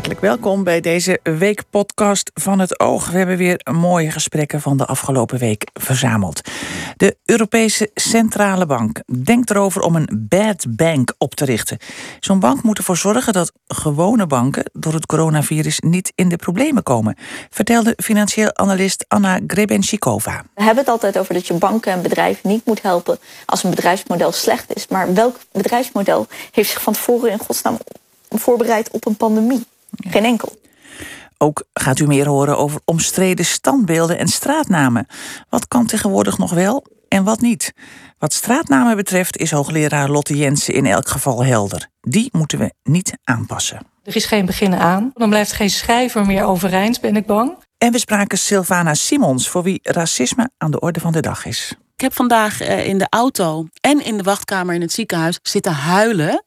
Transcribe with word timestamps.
Hartelijk 0.00 0.26
welkom 0.26 0.64
bij 0.64 0.80
deze 0.80 1.20
weekpodcast 1.22 2.30
van 2.34 2.58
het 2.58 2.80
Oog. 2.80 3.10
We 3.10 3.18
hebben 3.18 3.36
weer 3.36 3.60
mooie 3.72 4.10
gesprekken 4.10 4.60
van 4.60 4.76
de 4.76 4.86
afgelopen 4.86 5.38
week 5.38 5.66
verzameld. 5.72 6.40
De 6.96 7.16
Europese 7.24 7.90
Centrale 7.94 8.66
Bank 8.66 9.00
denkt 9.24 9.50
erover 9.50 9.82
om 9.82 9.96
een 9.96 10.26
bad 10.28 10.66
bank 10.68 11.14
op 11.18 11.34
te 11.34 11.44
richten. 11.44 11.78
Zo'n 12.20 12.40
bank 12.40 12.62
moet 12.62 12.78
ervoor 12.78 12.96
zorgen 12.96 13.32
dat 13.32 13.52
gewone 13.66 14.26
banken 14.26 14.70
door 14.72 14.92
het 14.92 15.06
coronavirus 15.06 15.80
niet 15.80 16.12
in 16.14 16.28
de 16.28 16.36
problemen 16.36 16.82
komen, 16.82 17.16
vertelde 17.50 17.94
financieel 17.96 18.56
analist 18.56 19.04
Anna 19.08 19.40
Grebenchikova. 19.46 20.44
We 20.54 20.62
hebben 20.62 20.84
het 20.84 20.92
altijd 20.92 21.18
over 21.18 21.34
dat 21.34 21.46
je 21.46 21.54
banken 21.54 21.92
en 21.92 22.02
bedrijven 22.02 22.50
niet 22.50 22.64
moet 22.64 22.82
helpen 22.82 23.18
als 23.46 23.64
een 23.64 23.70
bedrijfsmodel 23.70 24.32
slecht 24.32 24.74
is. 24.74 24.88
Maar 24.88 25.14
welk 25.14 25.36
bedrijfsmodel 25.52 26.26
heeft 26.50 26.70
zich 26.70 26.82
van 26.82 26.92
tevoren 26.92 27.30
in 27.30 27.38
godsnaam 27.38 27.78
voorbereid 28.28 28.90
op 28.90 29.06
een 29.06 29.16
pandemie? 29.16 29.64
Geen 29.96 30.24
enkel. 30.24 30.58
Ook 31.38 31.64
gaat 31.72 31.98
u 31.98 32.06
meer 32.06 32.28
horen 32.28 32.58
over 32.58 32.80
omstreden 32.84 33.44
standbeelden 33.44 34.18
en 34.18 34.28
straatnamen. 34.28 35.06
Wat 35.48 35.68
kan 35.68 35.86
tegenwoordig 35.86 36.38
nog 36.38 36.52
wel 36.52 36.86
en 37.08 37.24
wat 37.24 37.40
niet? 37.40 37.72
Wat 38.18 38.32
straatnamen 38.32 38.96
betreft 38.96 39.36
is 39.36 39.50
hoogleraar 39.50 40.08
Lotte 40.08 40.36
Jensen 40.36 40.74
in 40.74 40.86
elk 40.86 41.08
geval 41.08 41.44
helder. 41.44 41.88
Die 42.00 42.28
moeten 42.32 42.58
we 42.58 42.72
niet 42.82 43.12
aanpassen. 43.24 43.80
Er 44.04 44.16
is 44.16 44.24
geen 44.24 44.46
beginnen 44.46 44.78
aan. 44.78 45.10
Dan 45.14 45.28
blijft 45.28 45.52
geen 45.52 45.70
schrijver 45.70 46.26
meer 46.26 46.44
overeind, 46.44 47.00
ben 47.00 47.16
ik 47.16 47.26
bang. 47.26 47.56
En 47.78 47.92
we 47.92 47.98
spraken 47.98 48.38
Sylvana 48.38 48.94
Simons, 48.94 49.48
voor 49.48 49.62
wie 49.62 49.80
racisme 49.82 50.50
aan 50.58 50.70
de 50.70 50.80
orde 50.80 51.00
van 51.00 51.12
de 51.12 51.20
dag 51.20 51.44
is. 51.44 51.74
Ik 51.94 52.00
heb 52.00 52.14
vandaag 52.14 52.60
eh, 52.60 52.86
in 52.86 52.98
de 52.98 53.06
auto 53.10 53.66
en 53.80 54.04
in 54.04 54.16
de 54.16 54.22
wachtkamer 54.22 54.74
in 54.74 54.80
het 54.80 54.92
ziekenhuis 54.92 55.38
zitten 55.42 55.72
huilen 55.72 56.44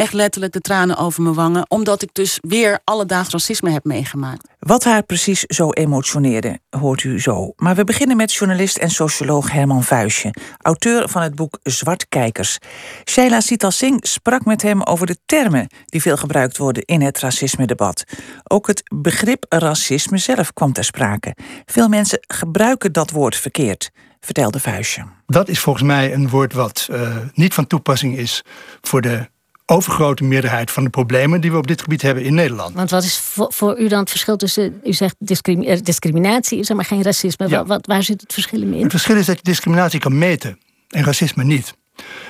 echt 0.00 0.12
letterlijk 0.12 0.52
de 0.52 0.60
tranen 0.60 0.96
over 0.96 1.22
mijn 1.22 1.34
wangen. 1.34 1.64
Omdat 1.68 2.02
ik 2.02 2.08
dus 2.12 2.38
weer 2.40 2.80
alledaags 2.84 3.30
racisme 3.30 3.70
heb 3.70 3.84
meegemaakt. 3.84 4.48
Wat 4.58 4.84
haar 4.84 5.02
precies 5.02 5.40
zo 5.40 5.70
emotioneerde, 5.70 6.58
hoort 6.70 7.02
u 7.02 7.20
zo. 7.20 7.52
Maar 7.56 7.74
we 7.74 7.84
beginnen 7.84 8.16
met 8.16 8.34
journalist 8.34 8.76
en 8.76 8.90
socioloog 8.90 9.50
Herman 9.52 9.82
Vuijsje. 9.82 10.34
Auteur 10.58 11.08
van 11.08 11.22
het 11.22 11.34
boek 11.34 11.58
Zwartkijkers. 11.62 12.58
Shaila 13.04 13.40
Sital 13.40 13.70
Singh 13.70 13.98
sprak 14.00 14.44
met 14.44 14.62
hem 14.62 14.82
over 14.82 15.06
de 15.06 15.16
termen 15.26 15.66
die 15.86 16.02
veel 16.02 16.16
gebruikt 16.16 16.56
worden 16.56 16.84
in 16.84 17.02
het 17.02 17.18
racisme-debat. 17.18 18.04
Ook 18.44 18.66
het 18.66 18.82
begrip 18.94 19.46
racisme 19.48 20.18
zelf 20.18 20.52
kwam 20.52 20.72
ter 20.72 20.84
sprake. 20.84 21.36
Veel 21.64 21.88
mensen 21.88 22.18
gebruiken 22.26 22.92
dat 22.92 23.10
woord 23.10 23.36
verkeerd 23.36 23.90
vertelde 24.20 24.60
Vuijsje. 24.60 25.04
Dat 25.26 25.48
is 25.48 25.60
volgens 25.60 25.84
mij 25.84 26.12
een 26.12 26.28
woord 26.28 26.52
wat 26.52 26.88
uh, 26.90 27.16
niet 27.32 27.54
van 27.54 27.66
toepassing 27.66 28.16
is 28.16 28.44
voor 28.80 29.00
de 29.00 29.28
overgrote 29.70 30.24
meerderheid 30.24 30.70
van 30.70 30.84
de 30.84 30.90
problemen 30.90 31.40
die 31.40 31.50
we 31.50 31.56
op 31.56 31.66
dit 31.66 31.82
gebied 31.82 32.02
hebben 32.02 32.24
in 32.24 32.34
Nederland. 32.34 32.74
Want 32.74 32.90
wat 32.90 33.04
is 33.04 33.20
voor, 33.34 33.78
u 33.78 33.88
dan 33.88 33.98
het 33.98 34.10
verschil 34.10 34.36
tussen, 34.36 34.80
u 34.84 34.92
zegt 34.92 35.14
discriminatie, 35.18 35.82
discriminatie 35.82 36.58
is 36.58 36.68
er 36.68 36.76
maar 36.76 36.84
geen 36.84 37.02
racisme. 37.02 37.48
Ja. 37.48 37.64
Wat, 37.64 37.86
waar 37.86 38.02
zit 38.02 38.20
het 38.20 38.32
verschil 38.32 38.62
in? 38.62 38.82
Het 38.82 38.90
verschil 38.90 39.16
is 39.16 39.26
dat 39.26 39.36
je 39.36 39.42
discriminatie 39.42 40.00
kan 40.00 40.18
meten 40.18 40.58
en 40.88 41.04
racisme 41.04 41.44
niet. 41.44 41.74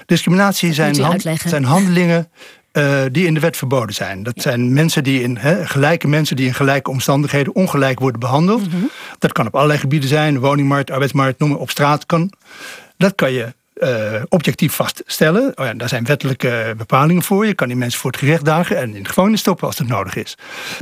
Discriminatie 0.07 0.73
zijn, 0.73 0.95
zijn 1.47 1.65
handelingen 1.65 2.29
uh, 2.73 3.03
die 3.13 3.27
in 3.27 3.35
de 3.35 3.41
wet 3.41 3.57
verboden 3.57 3.95
zijn. 3.95 4.23
Dat 4.23 4.35
zijn 4.37 4.73
mensen 4.73 5.05
die 5.05 5.23
in 5.23 5.37
he, 5.37 5.67
gelijke 5.67 6.09
mensen 6.09 6.37
die 6.37 6.47
in 6.47 6.55
gelijke 6.55 6.91
omstandigheden 6.91 7.55
ongelijk 7.55 7.99
worden 7.99 8.21
behandeld. 8.21 8.67
Mm 8.67 8.71
-hmm. 8.71 8.91
Dat 9.19 9.33
kan 9.33 9.47
op 9.47 9.55
allerlei 9.55 9.79
gebieden 9.79 10.09
zijn, 10.09 10.39
woningmarkt, 10.39 10.91
arbeidsmarkt, 10.91 11.39
noem 11.39 11.49
maar 11.49 11.59
op 11.59 11.71
straat. 11.71 12.07
Kan, 12.07 12.33
dat 12.97 13.15
kan 13.15 13.33
je 13.33 13.55
uh, 13.81 14.23
objectief 14.29 14.75
vaststellen. 14.75 15.53
Oh 15.55 15.65
ja, 15.65 15.75
daar 15.75 15.89
zijn 15.89 16.05
wettelijke 16.05 16.75
bepalingen 16.77 17.23
voor. 17.23 17.47
Je 17.47 17.55
kan 17.55 17.69
die 17.69 17.77
mensen 17.77 18.01
voor 18.01 18.11
het 18.11 18.21
gerecht 18.21 18.45
dagen 18.45 18.77
en 18.77 18.95
in 18.95 19.03
de 19.03 19.09
gevangenis 19.09 19.41
stoppen 19.41 19.67
als 19.67 19.77
dat 19.77 19.87
nodig 19.87 20.15
is. 20.15 20.35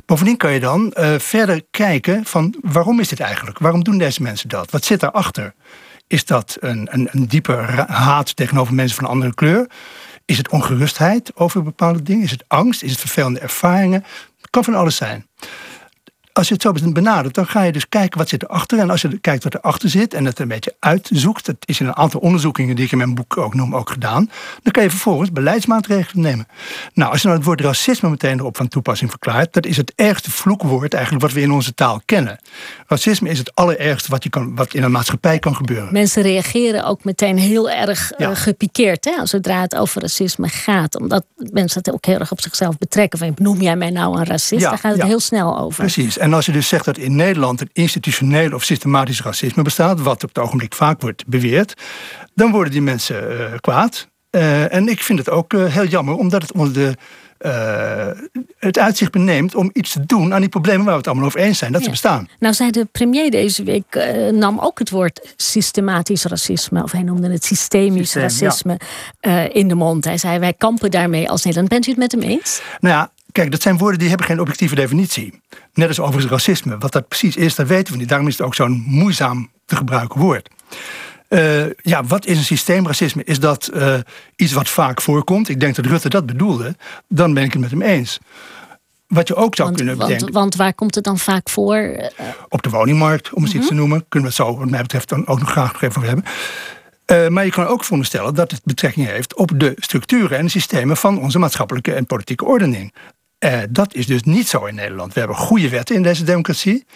Bovendien 0.06 0.36
kan 0.36 0.52
je 0.52 0.60
dan 0.60 0.94
uh, 0.98 1.14
verder 1.18 1.62
kijken 1.70 2.24
van 2.24 2.54
waarom 2.60 3.00
is 3.00 3.08
dit 3.08 3.20
eigenlijk? 3.20 3.58
Waarom 3.58 3.84
doen 3.84 3.98
deze 3.98 4.22
mensen 4.22 4.48
dat? 4.48 4.70
Wat 4.70 4.84
zit 4.84 5.00
daarachter? 5.00 5.54
Is 6.06 6.24
dat 6.24 6.56
een, 6.60 6.88
een, 6.90 7.08
een 7.12 7.28
diepe 7.28 7.52
haat 7.86 8.36
tegenover 8.36 8.74
mensen 8.74 8.96
van 8.96 9.04
een 9.04 9.10
andere 9.10 9.34
kleur? 9.34 9.70
Is 10.24 10.36
het 10.36 10.48
ongerustheid 10.48 11.30
over 11.34 11.62
bepaalde 11.62 12.02
dingen? 12.02 12.24
Is 12.24 12.30
het 12.30 12.44
angst? 12.48 12.82
Is 12.82 12.90
het 12.90 13.00
vervelende 13.00 13.40
ervaringen? 13.40 14.04
Het 14.40 14.50
kan 14.50 14.64
van 14.64 14.74
alles 14.74 14.96
zijn 14.96 15.26
als 16.38 16.48
je 16.48 16.54
het 16.54 16.62
zo 16.62 16.92
benadert, 16.92 17.34
dan 17.34 17.46
ga 17.46 17.62
je 17.62 17.72
dus 17.72 17.88
kijken 17.88 18.18
wat 18.18 18.28
zit 18.28 18.42
erachter. 18.42 18.78
En 18.78 18.90
als 18.90 19.00
je 19.00 19.18
kijkt 19.18 19.44
wat 19.44 19.54
erachter 19.54 19.88
zit 19.88 20.14
en 20.14 20.24
het 20.24 20.38
een 20.38 20.48
beetje 20.48 20.74
uitzoekt, 20.78 21.46
dat 21.46 21.56
is 21.64 21.80
in 21.80 21.86
een 21.86 21.96
aantal 21.96 22.20
onderzoekingen 22.20 22.76
die 22.76 22.84
ik 22.84 22.92
in 22.92 22.98
mijn 22.98 23.14
boek 23.14 23.36
ook 23.36 23.54
noem 23.54 23.76
ook 23.76 23.90
gedaan, 23.90 24.30
dan 24.62 24.72
kan 24.72 24.82
je 24.82 24.90
vervolgens 24.90 25.32
beleidsmaatregelen 25.32 26.24
nemen. 26.24 26.46
Nou, 26.94 27.10
als 27.10 27.20
je 27.20 27.26
nou 27.26 27.38
het 27.38 27.48
woord 27.48 27.60
racisme 27.60 28.08
meteen 28.08 28.38
erop 28.38 28.56
van 28.56 28.68
toepassing 28.68 29.10
verklaart, 29.10 29.52
dat 29.52 29.66
is 29.66 29.76
het 29.76 29.92
ergste 29.96 30.30
vloekwoord 30.30 30.94
eigenlijk 30.94 31.24
wat 31.24 31.32
we 31.32 31.40
in 31.40 31.52
onze 31.52 31.74
taal 31.74 32.00
kennen. 32.04 32.38
Racisme 32.86 33.28
is 33.28 33.38
het 33.38 33.54
allerergste 33.54 34.10
wat, 34.10 34.22
je 34.22 34.30
kan, 34.30 34.54
wat 34.54 34.74
in 34.74 34.82
een 34.82 34.90
maatschappij 34.90 35.38
kan 35.38 35.56
gebeuren. 35.56 35.92
Mensen 35.92 36.22
reageren 36.22 36.84
ook 36.84 37.04
meteen 37.04 37.38
heel 37.38 37.70
erg 37.70 38.12
ja. 38.16 38.30
uh, 38.30 38.36
gepikeerd 38.36 39.04
hè, 39.04 39.26
zodra 39.26 39.60
het 39.60 39.76
over 39.76 40.00
racisme 40.00 40.48
gaat. 40.48 41.00
Omdat 41.00 41.24
mensen 41.36 41.78
het 41.84 41.92
ook 41.92 42.06
heel 42.06 42.18
erg 42.18 42.32
op 42.32 42.40
zichzelf 42.40 42.78
betrekken. 42.78 43.18
Van, 43.18 43.32
noem 43.36 43.60
jij 43.60 43.76
mij 43.76 43.90
nou 43.90 44.18
een 44.18 44.24
racist? 44.24 44.62
Ja, 44.62 44.68
Daar 44.68 44.78
gaat 44.78 44.96
het 44.96 45.02
heel 45.02 45.20
snel 45.20 45.58
over. 45.58 45.84
Precies. 45.84 46.18
En 46.18 46.27
als 46.34 46.46
je 46.46 46.52
dus 46.52 46.68
zegt 46.68 46.84
dat 46.84 46.98
in 46.98 47.16
Nederland 47.16 47.60
een 47.60 47.70
institutioneel 47.72 48.52
of 48.52 48.64
systematisch 48.64 49.22
racisme 49.22 49.62
bestaat, 49.62 50.00
wat 50.00 50.22
op 50.22 50.28
het 50.28 50.38
ogenblik 50.38 50.74
vaak 50.74 51.00
wordt 51.00 51.26
beweerd, 51.26 51.74
dan 52.34 52.50
worden 52.50 52.72
die 52.72 52.82
mensen 52.82 53.32
uh, 53.32 53.44
kwaad. 53.60 54.08
Uh, 54.30 54.74
en 54.74 54.88
ik 54.88 55.02
vind 55.02 55.18
het 55.18 55.30
ook 55.30 55.52
uh, 55.52 55.64
heel 55.64 55.86
jammer, 55.86 56.14
omdat 56.14 56.42
het 56.42 56.52
onder 56.52 56.72
de 56.72 56.94
uh, 57.38 58.08
het 58.58 58.78
uitzicht 58.78 59.10
beneemt 59.10 59.54
om 59.54 59.70
iets 59.72 59.92
te 59.92 60.06
doen 60.06 60.34
aan 60.34 60.40
die 60.40 60.48
problemen 60.48 60.84
waar 60.84 60.92
we 60.92 60.98
het 60.98 61.06
allemaal 61.06 61.26
over 61.26 61.40
eens 61.40 61.58
zijn, 61.58 61.72
dat 61.72 61.80
ja. 61.80 61.86
ze 61.86 61.92
bestaan. 61.92 62.28
Nou 62.38 62.54
zei 62.54 62.70
de 62.70 62.84
premier 62.92 63.30
deze 63.30 63.62
week, 63.62 63.94
uh, 63.94 64.32
nam 64.32 64.58
ook 64.58 64.78
het 64.78 64.90
woord 64.90 65.34
systematisch 65.36 66.24
racisme, 66.24 66.82
of 66.82 66.92
hij 66.92 67.02
noemde 67.02 67.30
het 67.30 67.44
systemisch 67.44 68.10
Systeem, 68.10 68.22
racisme, 68.22 68.80
ja. 69.20 69.44
uh, 69.44 69.54
in 69.54 69.68
de 69.68 69.74
mond. 69.74 70.04
Hij 70.04 70.18
zei, 70.18 70.38
wij 70.38 70.52
kampen 70.52 70.90
daarmee 70.90 71.28
als 71.28 71.44
Nederland. 71.44 71.70
Bent 71.70 71.86
u 71.86 71.90
het 71.90 71.98
met 71.98 72.12
hem 72.12 72.20
eens? 72.20 72.60
Nou 72.80 72.94
ja, 72.94 73.10
Kijk, 73.38 73.50
dat 73.50 73.62
zijn 73.62 73.78
woorden 73.78 73.98
die 73.98 74.08
hebben 74.08 74.26
geen 74.26 74.40
objectieve 74.40 74.74
definitie. 74.74 75.40
Net 75.74 75.88
als 75.88 76.00
overigens 76.00 76.30
racisme. 76.32 76.78
Wat 76.78 76.92
dat 76.92 77.08
precies 77.08 77.36
is, 77.36 77.54
dat 77.54 77.66
weten 77.66 77.92
we 77.92 77.98
niet. 77.98 78.08
Daarom 78.08 78.26
is 78.26 78.38
het 78.38 78.46
ook 78.46 78.54
zo'n 78.54 78.84
moeizaam 78.86 79.50
te 79.64 79.76
gebruiken 79.76 80.20
woord. 80.20 80.48
Uh, 81.28 81.74
ja, 81.76 82.04
wat 82.04 82.26
is 82.26 82.38
een 82.38 82.44
systeemracisme? 82.44 83.24
Is 83.24 83.40
dat 83.40 83.70
uh, 83.74 83.94
iets 84.36 84.52
wat 84.52 84.68
vaak 84.68 85.00
voorkomt? 85.00 85.48
Ik 85.48 85.60
denk 85.60 85.74
dat 85.74 85.86
Rutte 85.86 86.08
dat 86.08 86.26
bedoelde. 86.26 86.76
Dan 87.08 87.34
ben 87.34 87.44
ik 87.44 87.52
het 87.52 87.60
met 87.60 87.70
hem 87.70 87.82
eens. 87.82 88.18
Wat 89.06 89.28
je 89.28 89.34
ook 89.34 89.54
zou 89.54 89.68
want, 89.68 89.80
kunnen 89.80 89.98
bedenken. 89.98 90.24
Want, 90.24 90.34
want, 90.34 90.54
waar 90.54 90.74
komt 90.74 90.94
het 90.94 91.04
dan 91.04 91.18
vaak 91.18 91.50
voor? 91.50 91.76
Uh, 91.76 92.06
Op 92.48 92.62
de 92.62 92.70
woningmarkt, 92.70 93.32
om 93.32 93.42
eens 93.42 93.52
-huh. 93.52 93.60
iets 93.60 93.70
te 93.70 93.76
noemen. 93.76 94.04
Kunnen 94.08 94.30
we 94.30 94.36
het 94.36 94.46
zo, 94.46 94.56
wat 94.56 94.70
mij 94.70 94.82
betreft, 94.82 95.08
dan 95.08 95.26
ook 95.26 95.38
nog 95.38 95.50
graag 95.50 95.72
nog 95.72 95.82
even 95.82 96.02
hebben. 96.02 96.24
Uh, 97.12 97.28
maar 97.28 97.44
je 97.44 97.50
kan 97.50 97.66
ook 97.66 97.82
veronderstellen 97.82 98.34
dat 98.34 98.50
het 98.50 98.60
betrekking 98.64 99.06
heeft 99.06 99.34
op 99.34 99.50
de 99.56 99.72
structuren 99.76 100.38
en 100.38 100.50
systemen 100.50 100.96
van 100.96 101.20
onze 101.20 101.38
maatschappelijke 101.38 101.92
en 101.92 102.06
politieke 102.06 102.44
ordening. 102.44 102.92
Uh, 103.44 103.58
dat 103.70 103.94
is 103.94 104.06
dus 104.06 104.22
niet 104.22 104.48
zo 104.48 104.64
in 104.64 104.74
Nederland. 104.74 105.12
We 105.12 105.18
hebben 105.18 105.36
goede 105.36 105.68
wetten 105.68 105.96
in 105.96 106.02
deze 106.02 106.24
democratie. 106.24 106.86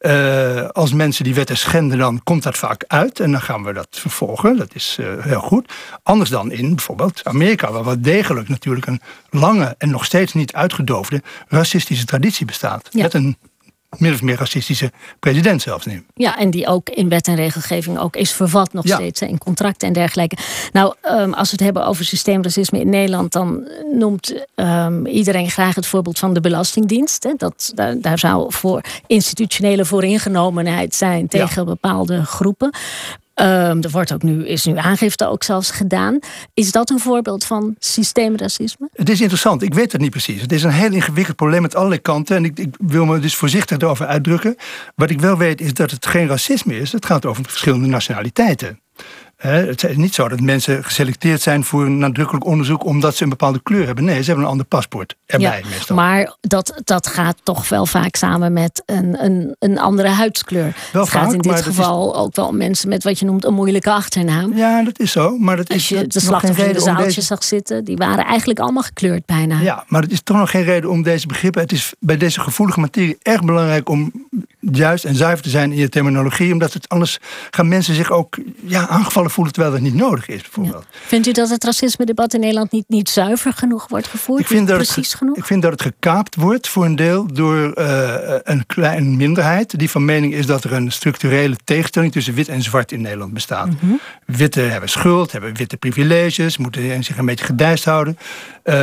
Uh, 0.00 0.68
als 0.68 0.92
mensen 0.92 1.24
die 1.24 1.34
wetten 1.34 1.56
schenden, 1.56 1.98
dan 1.98 2.20
komt 2.24 2.42
dat 2.42 2.56
vaak 2.56 2.84
uit. 2.86 3.20
En 3.20 3.30
dan 3.30 3.40
gaan 3.40 3.64
we 3.64 3.72
dat 3.72 3.88
vervolgen. 3.90 4.56
Dat 4.56 4.74
is 4.74 4.96
uh, 5.00 5.24
heel 5.24 5.40
goed. 5.40 5.72
Anders 6.02 6.30
dan 6.30 6.52
in 6.52 6.74
bijvoorbeeld 6.74 7.24
Amerika, 7.24 7.72
waar 7.72 7.84
wel 7.84 8.00
degelijk 8.00 8.48
natuurlijk 8.48 8.86
een 8.86 9.00
lange 9.30 9.74
en 9.78 9.90
nog 9.90 10.04
steeds 10.04 10.32
niet 10.32 10.52
uitgedoofde 10.52 11.22
racistische 11.48 12.04
traditie 12.04 12.46
bestaat. 12.46 12.88
Ja. 12.90 13.02
Met 13.02 13.14
een 13.14 13.36
min 13.96 14.12
of 14.12 14.22
meer 14.22 14.36
racistische 14.36 14.92
president 15.20 15.62
zelfs 15.62 15.86
nu. 15.86 16.04
Ja, 16.14 16.38
en 16.38 16.50
die 16.50 16.66
ook 16.66 16.88
in 16.88 17.08
wet 17.08 17.28
en 17.28 17.34
regelgeving 17.34 17.98
ook 17.98 18.16
is 18.16 18.32
vervat 18.32 18.72
nog 18.72 18.86
ja. 18.86 18.94
steeds 18.94 19.20
in 19.20 19.38
contracten 19.38 19.88
en 19.88 19.94
dergelijke. 19.94 20.36
Nou, 20.72 20.94
um, 21.02 21.34
als 21.34 21.50
we 21.50 21.56
het 21.56 21.64
hebben 21.64 21.86
over 21.86 22.04
systeemracisme 22.04 22.80
in 22.80 22.88
Nederland, 22.88 23.32
dan 23.32 23.68
noemt 23.92 24.46
um, 24.54 25.06
iedereen 25.06 25.50
graag 25.50 25.74
het 25.74 25.86
voorbeeld 25.86 26.18
van 26.18 26.34
de 26.34 26.40
Belastingdienst. 26.40 27.22
Hè. 27.22 27.32
Dat, 27.36 27.72
daar, 27.74 28.00
daar 28.00 28.18
zou 28.18 28.52
voor 28.52 28.80
institutionele 29.06 29.84
vooringenomenheid 29.84 30.94
zijn 30.94 31.28
tegen 31.28 31.62
ja. 31.62 31.68
bepaalde 31.68 32.24
groepen. 32.24 32.70
Um, 33.40 33.82
er 33.82 33.90
wordt 33.90 34.12
ook 34.12 34.22
nu, 34.22 34.46
is 34.46 34.64
nu 34.64 34.76
aangifte 34.76 35.26
ook 35.26 35.42
zelfs 35.42 35.70
gedaan. 35.70 36.18
Is 36.54 36.72
dat 36.72 36.90
een 36.90 36.98
voorbeeld 36.98 37.44
van 37.44 37.74
systeemracisme? 37.78 38.88
Het 38.92 39.08
is 39.08 39.20
interessant, 39.20 39.62
ik 39.62 39.74
weet 39.74 39.92
het 39.92 40.00
niet 40.00 40.10
precies. 40.10 40.40
Het 40.40 40.52
is 40.52 40.62
een 40.62 40.70
heel 40.70 40.92
ingewikkeld 40.92 41.36
probleem 41.36 41.62
met 41.62 41.74
allerlei 41.74 42.00
kanten. 42.00 42.36
En 42.36 42.44
ik, 42.44 42.58
ik 42.58 42.76
wil 42.78 43.04
me 43.04 43.18
dus 43.18 43.34
voorzichtig 43.34 43.78
erover 43.78 44.06
uitdrukken. 44.06 44.56
Wat 44.94 45.10
ik 45.10 45.20
wel 45.20 45.36
weet 45.36 45.60
is 45.60 45.74
dat 45.74 45.90
het 45.90 46.06
geen 46.06 46.26
racisme 46.26 46.78
is. 46.78 46.92
Het 46.92 47.06
gaat 47.06 47.26
over 47.26 47.44
verschillende 47.44 47.86
nationaliteiten. 47.86 48.80
Het 49.38 49.84
is 49.84 49.96
niet 49.96 50.14
zo 50.14 50.28
dat 50.28 50.40
mensen 50.40 50.84
geselecteerd 50.84 51.40
zijn 51.40 51.64
voor 51.64 51.84
een 51.84 51.98
nadrukkelijk 51.98 52.44
onderzoek 52.44 52.84
omdat 52.84 53.16
ze 53.16 53.22
een 53.22 53.28
bepaalde 53.28 53.62
kleur 53.62 53.86
hebben. 53.86 54.04
Nee, 54.04 54.20
ze 54.20 54.26
hebben 54.26 54.44
een 54.44 54.50
ander 54.50 54.66
paspoort 54.66 55.14
erbij 55.26 55.60
ja, 55.62 55.68
meestal. 55.68 55.96
Maar 55.96 56.36
dat, 56.40 56.80
dat 56.84 57.06
gaat 57.06 57.36
toch 57.42 57.68
wel 57.68 57.86
vaak 57.86 58.16
samen 58.16 58.52
met 58.52 58.82
een, 58.86 59.24
een, 59.24 59.56
een 59.58 59.78
andere 59.78 60.08
huidskleur. 60.08 60.76
Wel 60.92 61.02
het 61.02 61.10
gaat 61.10 61.32
in 61.32 61.40
dit 61.40 61.62
geval 61.62 62.16
ook 62.16 62.36
wel 62.36 62.46
om 62.46 62.56
mensen 62.56 62.88
met 62.88 63.04
wat 63.04 63.18
je 63.18 63.24
noemt 63.24 63.44
een 63.44 63.54
moeilijke 63.54 63.90
achternaam. 63.90 64.56
Ja, 64.56 64.82
dat 64.82 64.98
is 64.98 65.12
zo. 65.12 65.38
Maar 65.38 65.56
dat 65.56 65.68
Als 65.68 65.76
is 65.76 65.88
je 65.88 66.06
de 66.06 66.20
slachtoffers 66.20 66.66
in 66.68 66.72
de 66.72 66.80
zaaltjes 66.80 67.14
deze... 67.14 67.26
zag 67.26 67.44
zitten, 67.44 67.84
die 67.84 67.96
waren 67.96 68.24
eigenlijk 68.24 68.58
allemaal 68.58 68.82
gekleurd 68.82 69.26
bijna. 69.26 69.60
Ja, 69.60 69.84
maar 69.88 70.02
het 70.02 70.12
is 70.12 70.22
toch 70.22 70.36
nog 70.36 70.50
geen 70.50 70.64
reden 70.64 70.90
om 70.90 71.02
deze 71.02 71.26
begrippen. 71.26 71.62
Het 71.62 71.72
is 71.72 71.92
bij 72.00 72.16
deze 72.16 72.40
gevoelige 72.40 72.80
materie 72.80 73.18
erg 73.22 73.44
belangrijk 73.44 73.88
om 73.88 74.12
juist 74.60 75.04
en 75.04 75.14
zuiver 75.14 75.42
te 75.42 75.50
zijn 75.50 75.72
in 75.72 75.78
je 75.78 75.88
terminologie, 75.88 76.52
omdat 76.52 76.72
het 76.72 76.88
anders 76.88 77.18
gaan 77.50 77.68
mensen 77.68 77.94
zich 77.94 78.10
ook 78.10 78.38
ja, 78.60 78.88
aangevallen 78.88 79.27
voelen 79.30 79.52
terwijl 79.52 79.74
dat 79.74 79.82
niet 79.82 79.94
nodig 79.94 80.28
is, 80.28 80.42
bijvoorbeeld. 80.42 80.86
Vindt 80.90 81.26
u 81.26 81.32
dat 81.32 81.50
het 81.50 81.64
racisme-debat 81.64 82.34
in 82.34 82.40
Nederland 82.40 82.72
niet, 82.72 82.84
niet 82.88 83.08
zuiver 83.08 83.52
genoeg 83.52 83.88
wordt 83.88 84.06
gevoerd? 84.06 84.40
Ik 84.40 84.46
vind, 84.46 84.68
dat 84.68 84.76
precies 84.76 85.08
het, 85.08 85.18
genoeg? 85.18 85.36
ik 85.36 85.44
vind 85.44 85.62
dat 85.62 85.72
het 85.72 85.82
gekaapt 85.82 86.34
wordt 86.34 86.68
voor 86.68 86.84
een 86.84 86.96
deel 86.96 87.26
door 87.32 87.78
uh, 87.78 88.14
een 88.42 88.66
kleine 88.66 89.16
minderheid 89.16 89.78
die 89.78 89.90
van 89.90 90.04
mening 90.04 90.34
is 90.34 90.46
dat 90.46 90.64
er 90.64 90.72
een 90.72 90.92
structurele 90.92 91.56
tegenstelling 91.64 92.12
tussen 92.12 92.34
wit 92.34 92.48
en 92.48 92.62
zwart 92.62 92.92
in 92.92 93.00
Nederland 93.00 93.32
bestaat. 93.32 93.66
Mm 93.66 93.78
-hmm. 93.80 94.00
Witte 94.26 94.60
hebben 94.60 94.88
schuld, 94.88 95.32
hebben 95.32 95.54
witte 95.54 95.76
privileges, 95.76 96.56
moeten 96.56 97.04
zich 97.04 97.18
een 97.18 97.26
beetje 97.26 97.44
gedijst 97.44 97.84
houden. 97.84 98.18
Uh, 98.64 98.74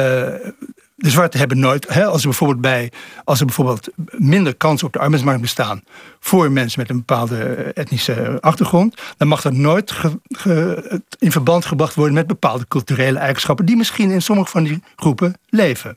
de 0.96 1.10
zwarten 1.10 1.40
hebben 1.40 1.60
nooit, 1.60 1.94
hè, 1.94 2.06
als, 2.06 2.22
er 2.22 2.28
bijvoorbeeld 2.28 2.62
bij, 2.62 2.92
als 3.24 3.40
bijvoorbeeld 3.40 3.90
minder 4.12 4.56
kansen 4.56 4.88
op 4.88 4.94
de 4.94 5.00
arbeidsmarkt 5.00 5.42
bestaan 5.42 5.84
voor 6.20 6.52
mensen 6.52 6.80
met 6.80 6.90
een 6.90 6.98
bepaalde 6.98 7.44
etnische 7.74 8.38
achtergrond, 8.42 9.02
dan 9.18 9.28
mag 9.28 9.42
dat 9.42 9.54
nooit 9.54 9.94
in 11.20 11.32
verband 11.32 11.66
gebracht 11.66 11.96
worden 11.96 12.14
met 12.14 12.28
bepaalde 12.28 12.68
culturele 12.68 13.20
eigenschappen 13.20 13.66
die 13.66 13.76
misschien 13.76 14.12
in 14.12 14.22
sommige 14.22 14.50
van 14.50 14.64
die 14.64 14.84
groepen 14.96 15.34
leven. 15.50 15.96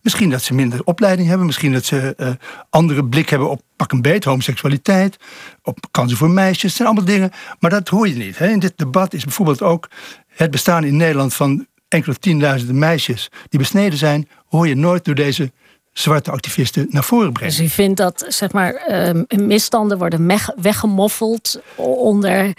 Misschien 0.00 0.30
dat 0.30 0.42
ze 0.42 0.54
minder 0.54 0.80
opleiding 0.84 1.28
hebben, 1.28 1.46
misschien 1.46 1.72
dat 1.72 1.84
ze 1.84 2.14
uh, 2.16 2.28
andere 2.70 3.04
blik 3.04 3.28
hebben 3.28 3.50
op 3.50 3.62
pak 3.76 3.92
een 3.92 4.02
beet, 4.02 4.24
homoseksualiteit, 4.24 5.16
op 5.62 5.78
kansen 5.90 6.18
voor 6.18 6.30
meisjes. 6.30 6.62
Het 6.62 6.72
zijn 6.72 6.88
allemaal 6.88 7.06
dingen, 7.06 7.30
maar 7.58 7.70
dat 7.70 7.88
hoor 7.88 8.08
je 8.08 8.14
niet. 8.14 8.38
Hè. 8.38 8.48
In 8.48 8.58
dit 8.58 8.72
debat 8.76 9.14
is 9.14 9.24
bijvoorbeeld 9.24 9.62
ook 9.62 9.88
het 10.26 10.50
bestaan 10.50 10.84
in 10.84 10.96
Nederland 10.96 11.34
van 11.34 11.66
enkele 11.88 12.14
tienduizenden 12.14 12.78
meisjes 12.78 13.28
die 13.48 13.58
besneden 13.58 13.98
zijn, 13.98 14.28
hoor 14.46 14.68
je 14.68 14.74
nooit 14.74 15.04
door 15.04 15.14
deze 15.14 15.52
zwarte 15.92 16.30
activisten 16.30 16.86
naar 16.90 17.04
voren 17.04 17.32
brengen. 17.32 17.56
Dus 17.56 17.64
u 17.64 17.68
vindt 17.68 17.96
dat 17.96 18.24
zeg 18.28 18.52
maar, 18.52 18.90
um, 19.08 19.46
misstanden 19.46 19.98
worden 19.98 20.38
weggemoffeld 20.56 21.60
onder, 21.76 22.44
um, 22.44 22.54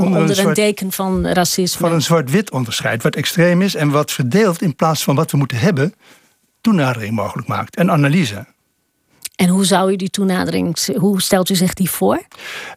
onder, 0.00 0.20
onder, 0.20 0.38
een, 0.38 0.46
een 0.46 0.54
deken 0.54 0.92
van 0.92 1.26
racisme? 1.26 1.80
Van 1.80 1.92
een 1.92 2.02
zwart-wit 2.02 2.50
onderscheid, 2.50 3.02
wat 3.02 3.14
extreem 3.14 3.62
is 3.62 3.74
en 3.74 3.90
wat 3.90 4.12
verdeelt 4.12 4.62
in 4.62 4.76
plaats 4.76 5.04
van 5.04 5.14
wat 5.14 5.30
we 5.30 5.36
moeten 5.36 5.58
hebben, 5.58 5.94
toenadering 6.60 7.14
mogelijk 7.14 7.48
maakt 7.48 7.76
en 7.76 7.90
analyse. 7.90 8.46
En 9.38 9.48
hoe 9.48 9.64
zou 9.64 9.92
u 9.92 9.96
die 9.96 10.10
toenadering, 10.10 10.94
hoe 10.96 11.22
stelt 11.22 11.50
u 11.50 11.54
zich 11.54 11.74
die 11.74 11.90
voor? 11.90 12.22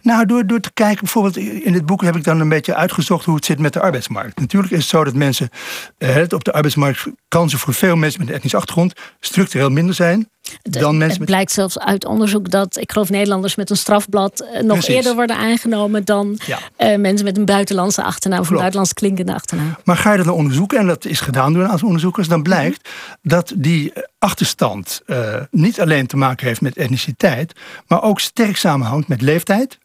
Nou, 0.01 0.25
door, 0.25 0.47
door 0.47 0.59
te 0.59 0.71
kijken, 0.73 0.99
bijvoorbeeld 0.99 1.37
in 1.37 1.73
dit 1.73 1.85
boek 1.85 2.01
heb 2.01 2.15
ik 2.15 2.23
dan 2.23 2.39
een 2.39 2.49
beetje 2.49 2.75
uitgezocht 2.75 3.25
hoe 3.25 3.35
het 3.35 3.45
zit 3.45 3.59
met 3.59 3.73
de 3.73 3.81
arbeidsmarkt. 3.81 4.39
Natuurlijk 4.39 4.73
is 4.73 4.79
het 4.79 4.87
zo 4.87 5.03
dat 5.03 5.13
mensen 5.13 5.49
eh, 5.97 6.23
op 6.29 6.43
de 6.43 6.53
arbeidsmarkt 6.53 7.07
kansen 7.27 7.59
voor 7.59 7.73
veel 7.73 7.95
mensen 7.95 8.19
met 8.19 8.29
een 8.29 8.35
etnische 8.35 8.57
achtergrond 8.57 8.93
structureel 9.19 9.69
minder 9.69 9.95
zijn. 9.95 10.29
Dan 10.61 10.97
mensen 10.97 11.17
het 11.17 11.25
blijkt 11.25 11.51
zelfs 11.51 11.79
uit 11.79 12.05
onderzoek 12.05 12.49
dat, 12.49 12.77
ik 12.77 12.91
geloof, 12.91 13.09
Nederlanders 13.09 13.55
met 13.55 13.69
een 13.69 13.77
strafblad 13.77 14.39
eh, 14.39 14.61
nog 14.61 14.87
eerder 14.87 15.15
worden 15.15 15.35
aangenomen 15.35 16.05
dan 16.05 16.39
ja. 16.45 16.59
uh, 16.77 16.97
mensen 16.97 17.25
met 17.25 17.37
een 17.37 17.45
buitenlandse 17.45 18.03
achternaam 18.03 18.39
of 18.39 18.49
een 18.49 18.55
buitenlands 18.55 18.93
klinkende 18.93 19.33
achternaam. 19.33 19.75
Maar 19.83 19.97
ga 19.97 20.11
je 20.11 20.17
dat 20.17 20.25
dan 20.25 20.35
onderzoeken, 20.35 20.79
en 20.79 20.87
dat 20.87 21.05
is 21.05 21.19
gedaan 21.19 21.53
door 21.53 21.63
een 21.63 21.69
aantal 21.69 21.87
onderzoekers, 21.87 22.27
dan 22.27 22.43
blijkt 22.43 22.89
dat 23.21 23.53
die 23.55 23.93
achterstand 24.23 25.01
uh, 25.05 25.35
niet 25.51 25.81
alleen 25.81 26.07
te 26.07 26.17
maken 26.17 26.47
heeft 26.47 26.61
met 26.61 26.77
etniciteit, 26.77 27.55
maar 27.87 28.03
ook 28.03 28.19
sterk 28.19 28.57
samenhangt 28.57 29.07
met 29.07 29.21
leeftijd. 29.21 29.77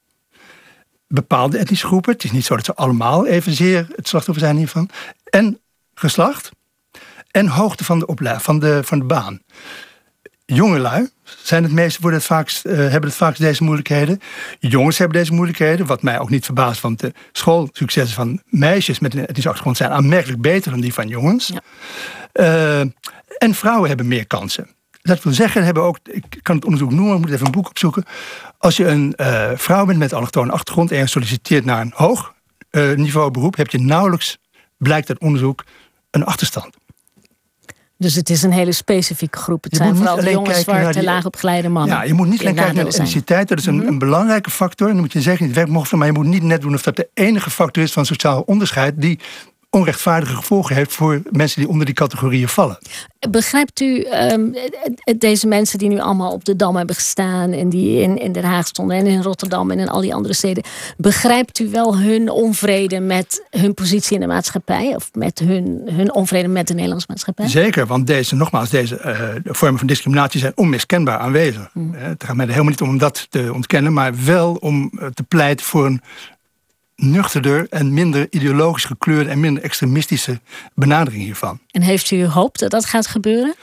Bepaalde 1.09 1.59
etnische 1.59 1.87
groepen, 1.87 2.13
het 2.13 2.25
is 2.25 2.33
niet 2.33 2.45
zo 2.45 2.57
dat 2.57 2.65
ze 2.65 2.75
allemaal 2.75 3.27
evenzeer 3.27 3.87
het 3.95 4.09
slachtoffer 4.09 4.45
zijn 4.45 4.57
hiervan, 4.57 4.91
en 5.25 5.61
geslacht 5.95 6.51
en 7.31 7.47
hoogte 7.47 7.85
van 7.85 7.99
de, 7.99 8.07
van 8.39 8.59
de, 8.59 8.81
van 8.85 8.99
de 8.99 9.05
baan 9.05 9.41
jongelui 10.47 11.09
zijn 11.43 11.63
het 11.63 11.73
meeste 11.73 12.01
voor 12.01 12.13
het 12.13 12.25
vaakst, 12.25 12.67
uh, 12.67 12.73
hebben 12.77 13.03
het 13.03 13.15
vaakst 13.15 13.41
deze 13.41 13.65
moeilijkheden. 13.65 14.21
Jongens 14.59 14.99
hebben 14.99 15.19
deze 15.19 15.33
moeilijkheden, 15.33 15.87
wat 15.87 16.03
mij 16.03 16.19
ook 16.19 16.31
niet 16.31 16.45
verbaast, 16.45 16.81
want 16.81 17.01
de 17.01 17.13
schoolsuccessen 17.33 18.15
van 18.15 18.43
meisjes 18.47 18.99
met 18.99 19.15
een 19.15 19.21
etnische 19.21 19.49
achtergrond 19.49 19.77
zijn 19.77 19.91
aanmerkelijk 19.91 20.41
beter 20.41 20.71
dan 20.71 20.81
die 20.81 20.95
van 20.95 21.09
jongens. 21.09 21.53
Ja. 21.53 22.81
Uh, 22.81 22.87
en 23.47 23.55
vrouwen 23.55 23.89
hebben 23.89 24.09
meer 24.09 24.27
kansen. 24.27 24.69
Dat 25.03 25.23
wil 25.23 25.33
zeggen, 25.33 25.65
hebben 25.65 25.83
ook, 25.83 25.99
ik 26.05 26.39
kan 26.43 26.55
het 26.55 26.65
onderzoek 26.65 26.91
noemen, 26.91 27.15
ik 27.15 27.21
moet 27.21 27.31
even 27.31 27.47
een 27.47 27.53
boek 27.53 27.69
opzoeken. 27.69 28.05
Als 28.59 28.77
je 28.77 28.87
een 28.87 29.15
uh, 29.17 29.51
vrouw 29.55 29.85
bent 29.85 29.99
met 29.99 30.13
allochtone 30.13 30.53
achtergrond 30.53 30.91
en 30.91 30.99
je 30.99 31.07
solliciteert 31.07 31.65
naar 31.65 31.81
een 31.81 31.93
hoog 31.95 32.35
niveau 32.95 33.31
beroep, 33.31 33.57
heb 33.57 33.71
je 33.71 33.81
nauwelijks, 33.81 34.39
blijkt 34.77 35.09
uit 35.09 35.19
onderzoek, 35.19 35.65
een 36.11 36.25
achterstand. 36.25 36.77
Dus 37.99 38.15
het 38.15 38.31
is 38.31 38.43
een 38.43 38.53
hele 38.53 38.73
specifieke 38.73 39.39
groep. 39.39 39.65
Het 39.65 39.77
zijn 39.77 39.97
vooral 39.97 40.17
de 40.17 40.31
jonge, 40.31 40.55
zwarte, 40.55 41.03
laagopgeleide 41.03 41.69
mannen. 41.69 41.97
Ja, 41.97 42.03
je 42.03 42.15
moet 42.15 42.29
niet 42.29 42.41
alleen 42.41 42.55
kijken 42.55 42.75
naar 42.75 42.85
de 42.85 42.91
etniciteit. 42.91 43.49
Dat 43.49 43.59
is 43.59 43.67
een, 43.67 43.77
mhm. 43.77 43.87
een, 43.87 43.99
belangrijke 43.99 44.51
factor. 44.51 44.87
En 44.87 44.93
dan 44.93 45.03
moet 45.03 45.13
je 45.13 45.21
zeggen, 45.21 45.47
het 45.47 45.55
werk 45.55 45.69
mogen 45.69 45.99
maar 45.99 46.07
je 46.07 46.13
moet 46.13 46.27
niet 46.27 46.43
net 46.43 46.61
doen 46.61 46.75
of 46.75 46.83
dat 46.83 46.97
de 46.97 47.09
enige 47.15 47.51
factor 47.51 47.83
is 47.83 47.93
van 47.93 48.07
sociaal 48.07 48.41
onderscheid 48.41 49.01
die 49.01 49.19
onrechtvaardige 49.77 50.37
gevolgen 50.37 50.77
heeft 50.77 50.93
voor 50.93 51.23
mensen 51.31 51.61
die 51.61 51.69
onder 51.69 51.87
die 51.87 51.95
categorieën 51.95 52.49
vallen. 52.49 52.79
Begrijpt 53.31 53.81
u 53.81 54.07
um, 54.33 54.55
deze 55.19 55.47
mensen 55.47 55.79
die 55.79 55.89
nu 55.89 55.99
allemaal 55.99 56.33
op 56.33 56.45
de 56.45 56.57
Dam 56.57 56.77
hebben 56.77 56.95
gestaan 56.95 57.53
en 57.53 57.69
die 57.69 58.01
in, 58.01 58.19
in 58.19 58.33
Den 58.33 58.45
Haag 58.45 58.67
stonden 58.67 58.97
en 58.97 59.07
in 59.07 59.23
Rotterdam 59.23 59.71
en 59.71 59.79
in 59.79 59.89
al 59.89 60.01
die 60.01 60.15
andere 60.15 60.35
steden, 60.35 60.63
begrijpt 60.97 61.59
u 61.59 61.71
wel 61.71 61.99
hun 61.99 62.31
onvrede 62.31 63.01
met 63.01 63.47
hun 63.51 63.75
positie 63.75 64.15
in 64.15 64.21
de 64.21 64.27
maatschappij 64.27 64.95
of 64.95 65.11
met 65.13 65.39
hun, 65.39 65.83
hun 65.91 66.15
onvrede 66.15 66.49
met 66.49 66.69
de 66.69 66.75
Nederlandse 66.75 67.07
maatschappij? 67.09 67.49
Zeker, 67.49 67.87
want 67.87 68.07
deze, 68.07 68.35
nogmaals, 68.35 68.71
deze 68.71 69.01
uh, 69.45 69.53
vormen 69.55 69.79
van 69.79 69.87
discriminatie 69.87 70.41
zijn 70.41 70.53
onmiskenbaar 70.55 71.19
aanwezig. 71.19 71.69
Hmm. 71.73 71.95
Het 71.95 72.25
gaat 72.25 72.37
mij 72.37 72.45
er 72.45 72.51
helemaal 72.51 72.71
niet 72.71 72.81
om 72.81 72.99
dat 72.99 73.27
te 73.31 73.51
ontkennen, 73.55 73.93
maar 73.93 74.13
wel 74.25 74.55
om 74.55 74.93
eh, 74.99 75.07
te 75.07 75.23
pleiten 75.23 75.67
voor 75.67 75.87
een 75.87 76.01
nuchterder 76.97 77.67
en 77.71 77.95
minder 77.95 78.27
ideologisch 78.31 78.85
gekleurde 78.85 79.31
en 79.31 79.41
minder 79.41 79.63
extremistische 79.63 80.41
benadering 80.75 81.23
hiervan. 81.23 81.59
En 81.71 81.83
heeft 81.83 82.11
u 82.11 82.27
hoop 82.27 82.59
dat 82.59 82.71
dat 82.71 82.85
gaat 82.85 83.07
gebeuren? 83.07 83.55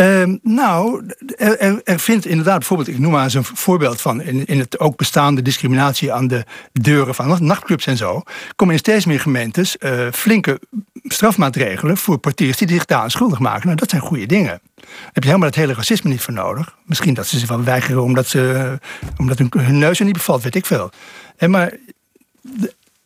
Uh, 0.00 0.22
nou, 0.42 1.06
er, 1.36 1.80
er, 1.84 1.98
vindt 1.98 2.26
inderdaad 2.26 2.58
bijvoorbeeld, 2.58 2.88
ik 2.88 2.98
noem 2.98 3.12
maar 3.12 3.24
eens 3.24 3.34
een 3.34 3.44
voorbeeld 3.44 4.00
van 4.00 4.22
in, 4.22 4.46
in 4.46 4.58
het 4.58 4.78
ook 4.78 4.96
bestaande 4.96 5.42
discriminatie 5.42 6.12
aan 6.12 6.28
de 6.28 6.44
deuren 6.72 7.14
van 7.14 7.44
nachtclubs 7.44 7.86
en 7.86 7.96
zo, 7.96 8.22
komen 8.56 8.74
in 8.74 8.80
steeds 8.80 9.04
meer 9.04 9.20
gemeentes 9.20 9.76
uh, 9.80 10.06
flinke 10.12 10.60
strafmaatregelen 11.04 11.96
voor 11.96 12.18
portiers 12.18 12.56
die 12.56 12.68
zich 12.68 12.84
daar 12.84 13.10
schuldig 13.10 13.38
maken. 13.38 13.64
Nou, 13.64 13.76
dat 13.76 13.90
zijn 13.90 14.02
goede 14.02 14.26
dingen. 14.26 14.60
Daar 14.74 15.10
heb 15.12 15.22
je 15.22 15.28
helemaal 15.28 15.48
het 15.48 15.56
hele 15.56 15.74
racisme 15.74 16.10
niet 16.10 16.20
voor 16.20 16.34
nodig. 16.34 16.76
Misschien 16.84 17.14
dat 17.14 17.26
ze 17.26 17.38
zich 17.38 17.48
wel 17.48 17.62
weigeren 17.62 18.02
omdat, 18.02 18.26
ze, 18.26 18.78
omdat 19.16 19.38
hun, 19.38 19.50
hun 19.56 19.78
neus 19.78 19.98
er 19.98 20.04
niet 20.04 20.14
bevalt, 20.14 20.42
weet 20.42 20.54
ik 20.54 20.66
veel. 20.66 20.90
En 21.36 21.50
maar 21.50 21.72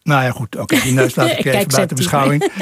nou 0.02 0.22
ja, 0.24 0.30
goed, 0.30 0.56
oké, 0.56 0.80
die 0.80 0.92
neus 0.92 1.14
laat 1.14 1.30
ik 1.30 1.44
even 1.44 1.68
buiten 1.68 1.96
beschouwing. 1.96 2.52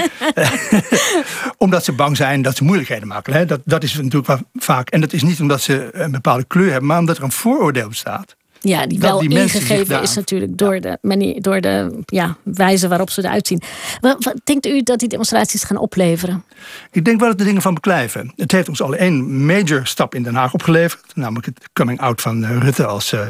omdat 1.59 1.85
ze 1.85 1.93
bang 1.93 2.17
zijn 2.17 2.43
dat 2.43 2.57
ze 2.57 2.65
moeilijkheden 2.65 3.09
maken. 3.09 3.33
Hè? 3.33 3.45
Dat, 3.45 3.61
dat 3.65 3.83
is 3.83 3.95
natuurlijk 3.95 4.43
vaak. 4.55 4.91
En 4.91 5.01
dat 5.01 5.13
is 5.13 5.23
niet 5.23 5.41
omdat 5.41 5.61
ze 5.61 5.89
een 5.93 6.11
bepaalde 6.11 6.45
kleur 6.45 6.71
hebben, 6.71 6.89
maar 6.89 6.99
omdat 6.99 7.17
er 7.17 7.23
een 7.23 7.33
vooroordeel 7.33 7.89
bestaat. 7.89 8.37
Ja, 8.63 8.87
die 8.87 8.99
wel 8.99 9.19
die 9.19 9.39
ingegeven 9.39 10.03
is 10.03 10.15
natuurlijk 10.15 10.59
door 10.59 10.81
de, 10.81 10.99
manier, 11.03 11.43
door 11.43 11.61
de 11.61 12.03
ja, 12.05 12.37
wijze 12.43 12.89
waarop 12.89 13.11
ze 13.11 13.25
eruit 13.25 13.47
zien. 13.47 13.63
Wat, 14.01 14.25
wat, 14.25 14.41
denkt 14.45 14.67
u 14.67 14.83
dat 14.83 14.99
die 14.99 15.09
demonstraties 15.09 15.65
gaan 15.65 15.77
opleveren? 15.77 16.45
Ik 16.91 17.05
denk 17.05 17.21
wel 17.21 17.29
dat 17.29 17.39
de 17.39 17.45
dingen 17.45 17.63
van 17.63 17.75
beklijven. 17.75 18.33
Het 18.37 18.53
heeft 18.53 18.69
ons 18.69 18.83
al 18.83 18.95
één 18.95 19.45
major 19.47 19.87
stap 19.87 20.15
in 20.15 20.23
Den 20.23 20.35
Haag 20.35 20.55
opgeleverd. 20.55 21.13
Namelijk 21.15 21.47
het 21.47 21.69
coming 21.73 22.01
out 22.01 22.21
van 22.21 22.45
eh, 22.45 22.59
Rutte 22.59 22.87
als 22.87 23.13
uh, 23.13 23.21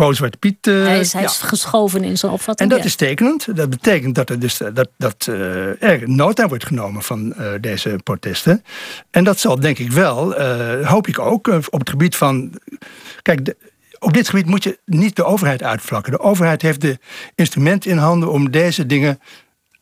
pro-Zwarte 0.00 0.38
Piet. 0.38 0.66
Uh, 0.66 0.84
hij 0.84 1.00
is, 1.00 1.12
hij 1.12 1.24
is 1.24 1.38
geschoven 1.38 2.04
in 2.04 2.18
zijn 2.18 2.32
opvatting. 2.32 2.70
En 2.70 2.76
dat 2.76 2.86
is 2.86 2.94
tekenend. 2.94 3.56
Dat 3.56 3.70
betekent 3.70 4.14
dat 4.14 4.30
er, 4.30 4.38
dus, 4.38 4.60
dat, 4.72 4.88
dat, 4.96 5.26
uh, 5.30 5.82
er 5.82 6.08
nota 6.08 6.48
wordt 6.48 6.66
genomen 6.66 7.02
van 7.02 7.34
uh, 7.38 7.52
deze 7.60 7.98
protesten. 8.04 8.64
En 9.10 9.24
dat 9.24 9.38
zal 9.38 9.60
denk 9.60 9.78
ik 9.78 9.92
wel, 9.92 10.40
hoop 10.84 11.06
ik 11.06 11.18
ook, 11.18 11.46
op 11.70 11.78
het 11.78 11.90
gebied 11.90 12.16
van. 12.16 12.52
Kijk, 13.22 13.44
de, 13.44 13.56
op 13.98 14.12
dit 14.12 14.28
gebied 14.28 14.46
moet 14.46 14.64
je 14.64 14.78
niet 14.84 15.16
de 15.16 15.24
overheid 15.24 15.62
uitvlakken. 15.62 16.12
De 16.12 16.20
overheid 16.20 16.62
heeft 16.62 16.80
de 16.80 16.98
instrumenten 17.34 17.90
in 17.90 17.96
handen 17.96 18.30
om 18.30 18.50
deze 18.50 18.86
dingen 18.86 19.20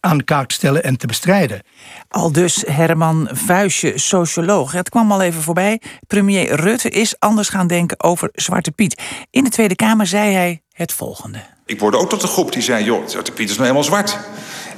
aan 0.01 0.19
de 0.19 0.25
kaak 0.25 0.49
te 0.49 0.55
stellen 0.55 0.83
en 0.83 0.97
te 0.97 1.07
bestrijden. 1.07 1.63
Al 2.09 2.33
dus 2.33 2.65
Herman 2.67 3.29
Vuijsje, 3.33 3.93
socioloog. 3.95 4.73
Het 4.73 4.89
kwam 4.89 5.13
al 5.13 5.23
even 5.23 5.43
voorbij. 5.43 5.81
Premier 6.07 6.61
Rutte 6.61 6.91
is 6.91 7.15
anders 7.19 7.49
gaan 7.49 7.67
denken 7.67 8.03
over 8.03 8.29
Zwarte 8.33 8.71
Piet. 8.71 9.03
In 9.31 9.45
de 9.45 9.51
Tweede 9.51 9.77
Kamer 9.77 10.07
zei 10.07 10.33
hij 10.33 10.63
het 10.73 10.93
volgende. 10.93 11.39
Ik 11.67 11.81
word 11.81 11.95
ook 11.95 12.09
tot 12.09 12.21
de 12.21 12.27
groep 12.27 12.53
die 12.53 12.63
zei: 12.63 12.85
joh, 12.85 13.09
Zwarte 13.09 13.33
Piet 13.33 13.51
is 13.51 13.57
nou 13.57 13.69
helemaal 13.69 13.85
zwart. 13.85 14.19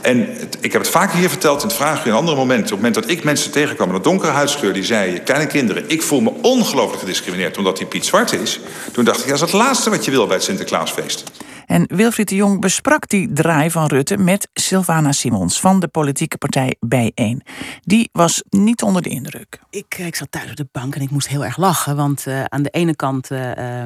En 0.00 0.28
ik 0.60 0.72
heb 0.72 0.82
het 0.82 0.90
vaker 0.90 1.18
hier 1.18 1.28
verteld 1.28 1.62
in 1.62 1.68
het 1.68 1.76
vraag 1.76 2.06
in 2.06 2.12
andere 2.12 2.36
momenten. 2.36 2.64
Op 2.64 2.70
het 2.70 2.80
moment 2.80 2.94
dat 2.94 3.08
ik 3.08 3.24
mensen 3.24 3.50
tegenkwam 3.50 3.88
met 3.88 3.96
een 3.96 4.02
donkere 4.02 4.32
huidskleur... 4.32 4.72
die 4.72 4.84
zeiden, 4.84 5.22
kleine 5.22 5.46
kinderen, 5.46 5.84
ik 5.88 6.02
voel 6.02 6.20
me 6.20 6.32
ongelooflijk 6.42 7.00
gediscrimineerd... 7.00 7.58
omdat 7.58 7.76
die 7.76 7.86
Piet 7.86 8.06
zwart 8.06 8.32
is. 8.32 8.60
Toen 8.92 9.04
dacht 9.04 9.18
ik, 9.18 9.24
ja, 9.24 9.30
dat 9.30 9.40
is 9.40 9.52
het 9.52 9.62
laatste 9.62 9.90
wat 9.90 10.04
je 10.04 10.10
wil 10.10 10.26
bij 10.26 10.36
het 10.36 10.44
Sinterklaasfeest. 10.44 11.24
En 11.70 11.84
Wilfried 11.88 12.28
de 12.28 12.34
Jong 12.34 12.60
besprak 12.60 13.08
die 13.08 13.32
draai 13.32 13.70
van 13.70 13.86
Rutte 13.86 14.16
met 14.16 14.48
Sylvana 14.52 15.12
Simons 15.12 15.60
van 15.60 15.80
de 15.80 15.88
politieke 15.88 16.38
partij 16.38 16.76
Bijeen. 16.80 17.42
Die 17.80 18.08
was 18.12 18.42
niet 18.48 18.82
onder 18.82 19.02
de 19.02 19.08
indruk. 19.08 19.60
Ik, 19.70 19.98
ik 19.98 20.14
zat 20.14 20.30
thuis 20.30 20.50
op 20.50 20.56
de 20.56 20.66
bank 20.72 20.94
en 20.94 21.00
ik 21.00 21.10
moest 21.10 21.28
heel 21.28 21.44
erg 21.44 21.56
lachen. 21.56 21.96
Want 21.96 22.26
uh, 22.26 22.44
aan 22.44 22.62
de 22.62 22.70
ene 22.70 22.96
kant 22.96 23.30
uh, 23.30 23.84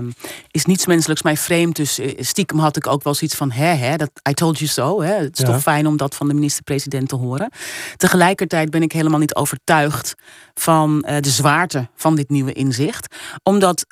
is 0.50 0.64
niets 0.64 0.86
menselijks 0.86 1.22
mij 1.22 1.36
vreemd. 1.36 1.76
Dus 1.76 1.98
uh, 1.98 2.12
stiekem 2.18 2.58
had 2.58 2.76
ik 2.76 2.86
ook 2.86 3.02
wel 3.02 3.14
zoiets 3.14 3.36
van: 3.36 3.50
hè, 3.50 3.66
hè, 3.66 3.96
dat, 3.96 4.10
I 4.30 4.32
told 4.32 4.58
you 4.58 4.70
so. 4.70 5.02
Hè. 5.02 5.14
Het 5.14 5.38
is 5.38 5.44
ja. 5.46 5.52
toch 5.52 5.62
fijn 5.62 5.86
om 5.86 5.96
dat 5.96 6.14
van 6.14 6.28
de 6.28 6.34
minister-president 6.34 7.08
te 7.08 7.16
horen. 7.16 7.50
Tegelijkertijd 7.96 8.70
ben 8.70 8.82
ik 8.82 8.92
helemaal 8.92 9.20
niet 9.20 9.34
overtuigd 9.34 10.14
van 10.54 11.00
de 11.00 11.30
zwaarte 11.30 11.88
van 11.94 12.16
dit 12.16 12.30
nieuwe 12.30 12.52
inzicht. 12.52 13.16
Omdat 13.42 13.86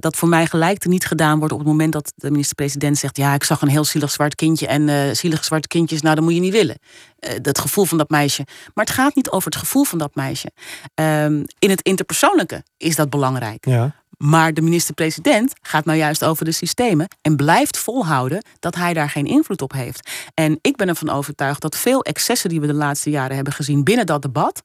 dat 0.00 0.16
voor 0.16 0.28
mij 0.28 0.46
gelijk 0.46 0.78
te 0.78 0.88
niet 0.88 1.06
gedaan 1.06 1.38
wordt 1.38 1.52
op 1.52 1.58
het 1.58 1.68
moment 1.68 1.92
dat 1.92 2.12
de 2.16 2.30
minister-president 2.30 2.98
zegt: 2.98 3.16
ja, 3.16 3.35
ik 3.36 3.44
zag 3.44 3.62
een 3.62 3.68
heel 3.68 3.84
zielig 3.84 4.10
zwart 4.10 4.34
kindje 4.34 4.66
en 4.66 4.88
uh, 4.88 5.12
zielige 5.12 5.44
zwarte 5.44 5.68
kindjes, 5.68 6.02
nou, 6.02 6.14
dat 6.14 6.24
moet 6.24 6.34
je 6.34 6.40
niet 6.40 6.52
willen. 6.52 6.78
Uh, 7.20 7.30
dat 7.42 7.58
gevoel 7.58 7.84
van 7.84 7.98
dat 7.98 8.10
meisje. 8.10 8.46
Maar 8.74 8.84
het 8.84 8.94
gaat 8.94 9.14
niet 9.14 9.30
over 9.30 9.50
het 9.50 9.58
gevoel 9.58 9.84
van 9.84 9.98
dat 9.98 10.14
meisje. 10.14 10.50
Um, 10.94 11.44
in 11.58 11.70
het 11.70 11.82
interpersoonlijke 11.82 12.64
is 12.76 12.96
dat 12.96 13.10
belangrijk. 13.10 13.64
Ja. 13.66 13.94
Maar 14.16 14.54
de 14.54 14.60
minister-president 14.60 15.52
gaat 15.62 15.84
nou 15.84 15.98
juist 15.98 16.24
over 16.24 16.44
de 16.44 16.52
systemen 16.52 17.08
en 17.22 17.36
blijft 17.36 17.78
volhouden 17.78 18.44
dat 18.58 18.74
hij 18.74 18.92
daar 18.92 19.10
geen 19.10 19.26
invloed 19.26 19.62
op 19.62 19.72
heeft. 19.72 20.10
En 20.34 20.58
ik 20.60 20.76
ben 20.76 20.88
ervan 20.88 21.10
overtuigd 21.10 21.60
dat 21.60 21.76
veel 21.76 22.02
excessen 22.02 22.50
die 22.50 22.60
we 22.60 22.66
de 22.66 22.74
laatste 22.74 23.10
jaren 23.10 23.34
hebben 23.34 23.52
gezien 23.52 23.84
binnen 23.84 24.06
dat 24.06 24.22
debat 24.22 24.62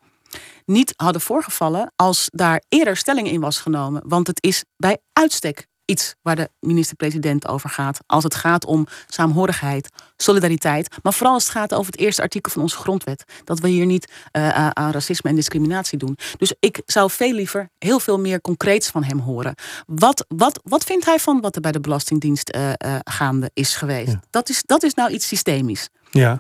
niet 0.65 0.93
hadden 0.95 1.21
voorgevallen 1.21 1.91
als 1.95 2.29
daar 2.33 2.63
eerder 2.69 2.97
stelling 2.97 3.27
in 3.27 3.39
was 3.39 3.59
genomen. 3.59 4.01
Want 4.05 4.27
het 4.27 4.43
is 4.43 4.63
bij 4.77 4.97
uitstek 5.13 5.67
iets 5.85 6.15
waar 6.21 6.35
de 6.35 6.49
minister-president 6.59 7.47
over 7.47 7.69
gaat. 7.69 7.99
Als 8.05 8.23
het 8.23 8.35
gaat 8.35 8.65
om 8.65 8.87
saamhorigheid, 9.07 9.89
solidariteit. 10.17 10.95
Maar 11.03 11.13
vooral 11.13 11.33
als 11.33 11.43
het 11.43 11.51
gaat 11.51 11.73
over 11.73 11.91
het 11.91 12.01
eerste 12.01 12.21
artikel 12.21 12.51
van 12.51 12.61
onze 12.61 12.77
grondwet. 12.77 13.23
Dat 13.43 13.59
we 13.59 13.67
hier 13.67 13.85
niet 13.85 14.11
uh, 14.31 14.69
aan 14.69 14.91
racisme 14.91 15.29
en 15.29 15.35
discriminatie 15.35 15.97
doen. 15.97 16.17
Dus 16.37 16.53
ik 16.59 16.81
zou 16.85 17.09
veel 17.09 17.33
liever 17.33 17.69
heel 17.77 17.99
veel 17.99 18.19
meer 18.19 18.41
concreets 18.41 18.89
van 18.89 19.03
hem 19.03 19.19
horen. 19.19 19.55
Wat, 19.85 20.25
wat, 20.27 20.59
wat 20.63 20.83
vindt 20.83 21.05
hij 21.05 21.19
van 21.19 21.41
wat 21.41 21.55
er 21.55 21.61
bij 21.61 21.71
de 21.71 21.79
Belastingdienst 21.79 22.55
uh, 22.55 22.69
uh, 22.69 22.95
gaande 23.03 23.51
is 23.53 23.75
geweest? 23.75 24.11
Ja. 24.11 24.21
Dat, 24.29 24.49
is, 24.49 24.63
dat 24.65 24.83
is 24.83 24.93
nou 24.93 25.11
iets 25.11 25.27
systemisch. 25.27 25.89
Ja. 26.11 26.39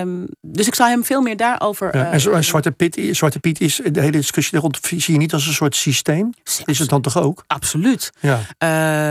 Um, 0.00 0.26
dus 0.40 0.66
ik 0.66 0.74
zou 0.74 0.90
hem 0.90 1.04
veel 1.04 1.20
meer 1.20 1.36
daarover. 1.36 1.96
Ja, 1.96 2.10
en 2.10 2.28
uh, 2.28 2.38
Zwarte, 2.38 2.70
Piet, 2.70 3.08
Zwarte 3.10 3.38
Piet 3.38 3.60
is 3.60 3.80
de 3.92 4.00
hele 4.00 4.10
discussie 4.10 4.58
rond. 4.58 4.78
Zie 4.82 5.12
je 5.12 5.18
niet 5.18 5.32
als 5.32 5.46
een 5.46 5.52
soort 5.52 5.76
systeem? 5.76 6.32
Is 6.64 6.78
het 6.78 6.88
dan 6.88 7.00
toch 7.00 7.18
ook? 7.18 7.44
Absoluut. 7.46 8.12
Ja. 8.20 8.34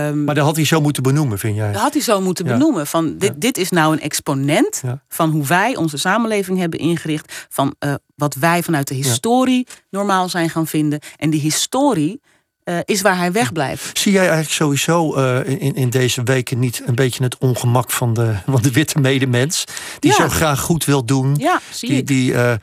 Um, 0.08 0.24
maar 0.24 0.36
dat 0.36 0.46
had 0.46 0.56
hij 0.56 0.66
zo 0.66 0.82
moeten 0.82 1.04
benoemen, 1.04 1.40
vind 1.40 1.56
jij? 1.56 1.72
Dat 1.72 1.82
had 1.82 1.94
hij 1.94 2.02
zo 2.02 2.22
moeten 2.22 2.46
ja. 2.46 2.52
benoemen. 2.52 2.88
Van 2.88 3.18
dit, 3.18 3.42
dit 3.42 3.58
is 3.58 3.70
nou 3.70 3.94
een 3.94 4.02
exponent 4.02 4.82
van 5.08 5.30
hoe 5.30 5.46
wij 5.46 5.76
onze 5.76 5.98
samenleving 5.98 6.60
hebben 6.60 6.80
ingericht. 6.80 7.46
Van 7.50 7.76
uh, 7.80 7.94
wat 8.16 8.36
wij 8.36 8.64
vanuit 8.64 8.88
de 8.88 8.96
historie 8.96 9.68
normaal 9.90 10.30
zijn 10.30 10.50
gaan 10.50 10.68
vinden. 10.68 11.00
En 11.18 11.30
die 11.30 11.42
historie. 11.42 12.22
Uh, 12.66 12.78
is 12.86 13.02
waar 13.02 13.18
hij 13.18 13.32
wegblijft. 13.32 14.00
Zie 14.00 14.12
jij 14.12 14.22
eigenlijk 14.22 14.52
sowieso 14.52 15.18
uh, 15.18 15.48
in, 15.48 15.76
in 15.76 15.90
deze 15.90 16.24
weken 16.24 16.60
niet 16.60 16.82
een 16.86 16.96
beetje 16.96 17.24
het 17.24 17.38
ongemak 17.38 17.92
van 17.92 18.14
de, 18.14 18.36
van 18.46 18.62
de 18.62 18.72
witte 18.72 19.00
medemens? 19.00 19.64
Die 20.00 20.12
ja. 20.12 20.18
zo 20.18 20.30
graag 20.30 20.60
goed 20.60 20.86
wil 20.86 21.06
doen. 21.06 21.36
Ja, 21.36 21.60
zie 21.72 21.90
die 21.90 22.04
die 22.04 22.32
uh, 22.32 22.54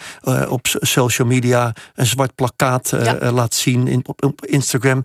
op 0.48 0.66
social 0.80 1.28
media 1.28 1.74
een 1.94 2.06
zwart 2.06 2.34
plakkaat 2.34 2.90
ja. 2.90 3.32
laat 3.32 3.54
zien 3.54 3.88
in, 3.88 4.02
op, 4.06 4.24
op 4.24 4.46
Instagram. 4.46 5.02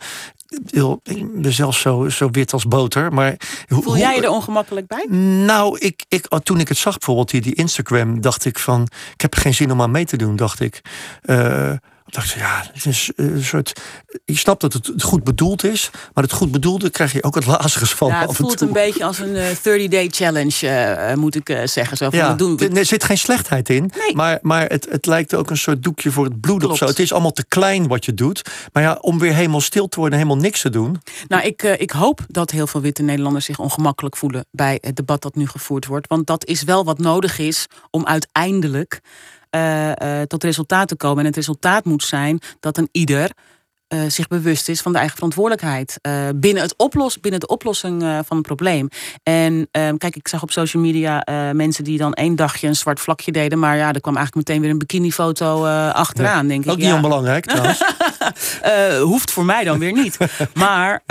Ik 1.03 1.41
ben 1.41 1.53
zelfs 1.53 1.79
zo, 1.79 2.09
zo 2.09 2.29
wit 2.31 2.53
als 2.53 2.67
boter. 2.67 3.13
Maar 3.13 3.35
Voel 3.67 3.97
jij 3.97 4.15
je 4.15 4.21
er 4.21 4.29
ongemakkelijk 4.29 4.87
bij? 4.87 5.05
Nou, 5.45 5.79
ik, 5.79 6.05
ik, 6.07 6.27
toen 6.43 6.59
ik 6.59 6.67
het 6.67 6.77
zag, 6.77 6.97
bijvoorbeeld 6.97 7.29
die, 7.29 7.41
die 7.41 7.55
Instagram, 7.55 8.21
dacht 8.21 8.45
ik 8.45 8.59
van. 8.59 8.87
Ik 9.13 9.21
heb 9.21 9.35
geen 9.35 9.53
zin 9.53 9.71
om 9.71 9.81
aan 9.81 9.91
mee 9.91 10.05
te 10.05 10.17
doen, 10.17 10.35
dacht 10.35 10.59
ik. 10.59 10.81
Dacht 12.15 12.31
ik, 12.31 12.37
ja, 12.37 12.63
het 12.73 12.85
is 12.85 13.11
een 13.15 13.43
soort. 13.43 13.81
Je 14.25 14.37
snapt 14.37 14.61
dat 14.61 14.73
het 14.73 15.03
goed 15.03 15.23
bedoeld 15.23 15.63
is, 15.63 15.89
maar 16.13 16.23
het 16.23 16.33
goed 16.33 16.51
bedoelde 16.51 16.89
krijg 16.89 17.13
je 17.13 17.23
ook 17.23 17.35
het 17.35 17.45
lazigers 17.45 17.93
van. 17.93 18.07
Ja, 18.07 18.21
het 18.21 18.35
voelt 18.35 18.61
een 18.61 18.73
beetje 18.73 19.05
als 19.05 19.19
een 19.19 19.35
uh, 19.35 19.49
30-day 19.49 20.07
challenge, 20.11 20.67
uh, 21.09 21.13
moet 21.13 21.35
ik 21.35 21.61
zeggen. 21.63 21.97
Zo 21.97 22.09
van, 22.09 22.19
ja, 22.19 22.33
doen 22.33 22.57
we... 22.57 22.67
Er 22.67 22.85
zit 22.85 23.03
geen 23.03 23.17
slechtheid 23.17 23.69
in, 23.69 23.91
nee. 23.97 24.15
maar, 24.15 24.39
maar 24.41 24.65
het, 24.67 24.87
het 24.89 25.05
lijkt 25.05 25.33
ook 25.33 25.49
een 25.49 25.57
soort 25.57 25.83
doekje 25.83 26.11
voor 26.11 26.25
het 26.25 26.41
bloed 26.41 26.59
Klopt. 26.59 26.73
of 26.73 26.77
zo. 26.77 26.85
Het 26.85 26.99
is 26.99 27.11
allemaal 27.11 27.31
te 27.31 27.45
klein 27.47 27.87
wat 27.87 28.05
je 28.05 28.13
doet. 28.13 28.41
Maar 28.73 28.83
ja, 28.83 28.97
om 29.01 29.19
weer 29.19 29.33
helemaal 29.33 29.61
stil 29.61 29.87
te 29.87 29.99
worden, 29.99 30.17
helemaal 30.17 30.41
niks 30.41 30.61
te 30.61 30.69
doen. 30.69 31.01
Nou, 31.27 31.43
ik, 31.43 31.63
ik 31.63 31.91
hoop 31.91 32.19
dat 32.27 32.51
heel 32.51 32.67
veel 32.67 32.81
witte 32.81 33.03
Nederlanders 33.03 33.45
zich 33.45 33.59
ongemakkelijk 33.59 34.17
voelen 34.17 34.45
bij 34.51 34.77
het 34.81 34.95
debat 34.95 35.21
dat 35.21 35.35
nu 35.35 35.47
gevoerd 35.47 35.85
wordt. 35.85 36.07
Want 36.07 36.27
dat 36.27 36.45
is 36.45 36.63
wel 36.63 36.83
wat 36.83 36.99
nodig 36.99 37.39
is 37.39 37.67
om 37.89 38.05
uiteindelijk. 38.05 39.01
Uh, 39.55 39.91
uh, 39.91 40.21
tot 40.21 40.43
resultaat 40.43 40.87
te 40.87 40.95
komen. 40.95 41.19
En 41.19 41.25
het 41.25 41.35
resultaat 41.35 41.85
moet 41.85 42.03
zijn 42.03 42.39
dat 42.59 42.77
een 42.77 42.89
ieder 42.91 43.31
uh, 43.93 44.01
zich 44.07 44.27
bewust 44.27 44.69
is 44.69 44.81
van 44.81 44.91
de 44.91 44.97
eigen 44.97 45.15
verantwoordelijkheid. 45.15 45.99
binnen, 46.35 46.63
het 46.63 46.73
oplos, 46.77 47.19
binnen 47.19 47.39
de 47.39 47.47
oplossing 47.47 48.01
van 48.01 48.37
het 48.37 48.45
probleem. 48.45 48.89
En 49.23 49.67
kijk, 49.71 50.15
ik 50.15 50.27
zag 50.27 50.41
op 50.41 50.51
social 50.51 50.83
media 50.83 51.23
mensen 51.53 51.83
die 51.83 51.97
dan 51.97 52.13
één 52.13 52.35
dagje 52.35 52.67
een 52.67 52.75
zwart 52.75 52.99
vlakje 52.99 53.31
deden. 53.31 53.59
Maar 53.59 53.77
ja, 53.77 53.93
er 53.93 54.01
kwam 54.01 54.15
eigenlijk 54.15 54.47
meteen 54.47 54.61
weer 54.61 54.71
een 54.71 54.77
bikinifoto 54.77 55.65
achteraan, 55.89 56.43
ja, 56.43 56.49
denk 56.49 56.63
ik. 56.63 56.71
Ook 56.71 56.77
niet 56.77 56.85
ja. 56.85 56.95
onbelangrijk 56.95 57.45
trouwens. 57.51 57.83
hoeft 59.01 59.31
voor 59.31 59.45
mij 59.45 59.63
dan 59.63 59.79
weer 59.79 59.93
niet. 59.93 60.17
Maar 60.53 61.03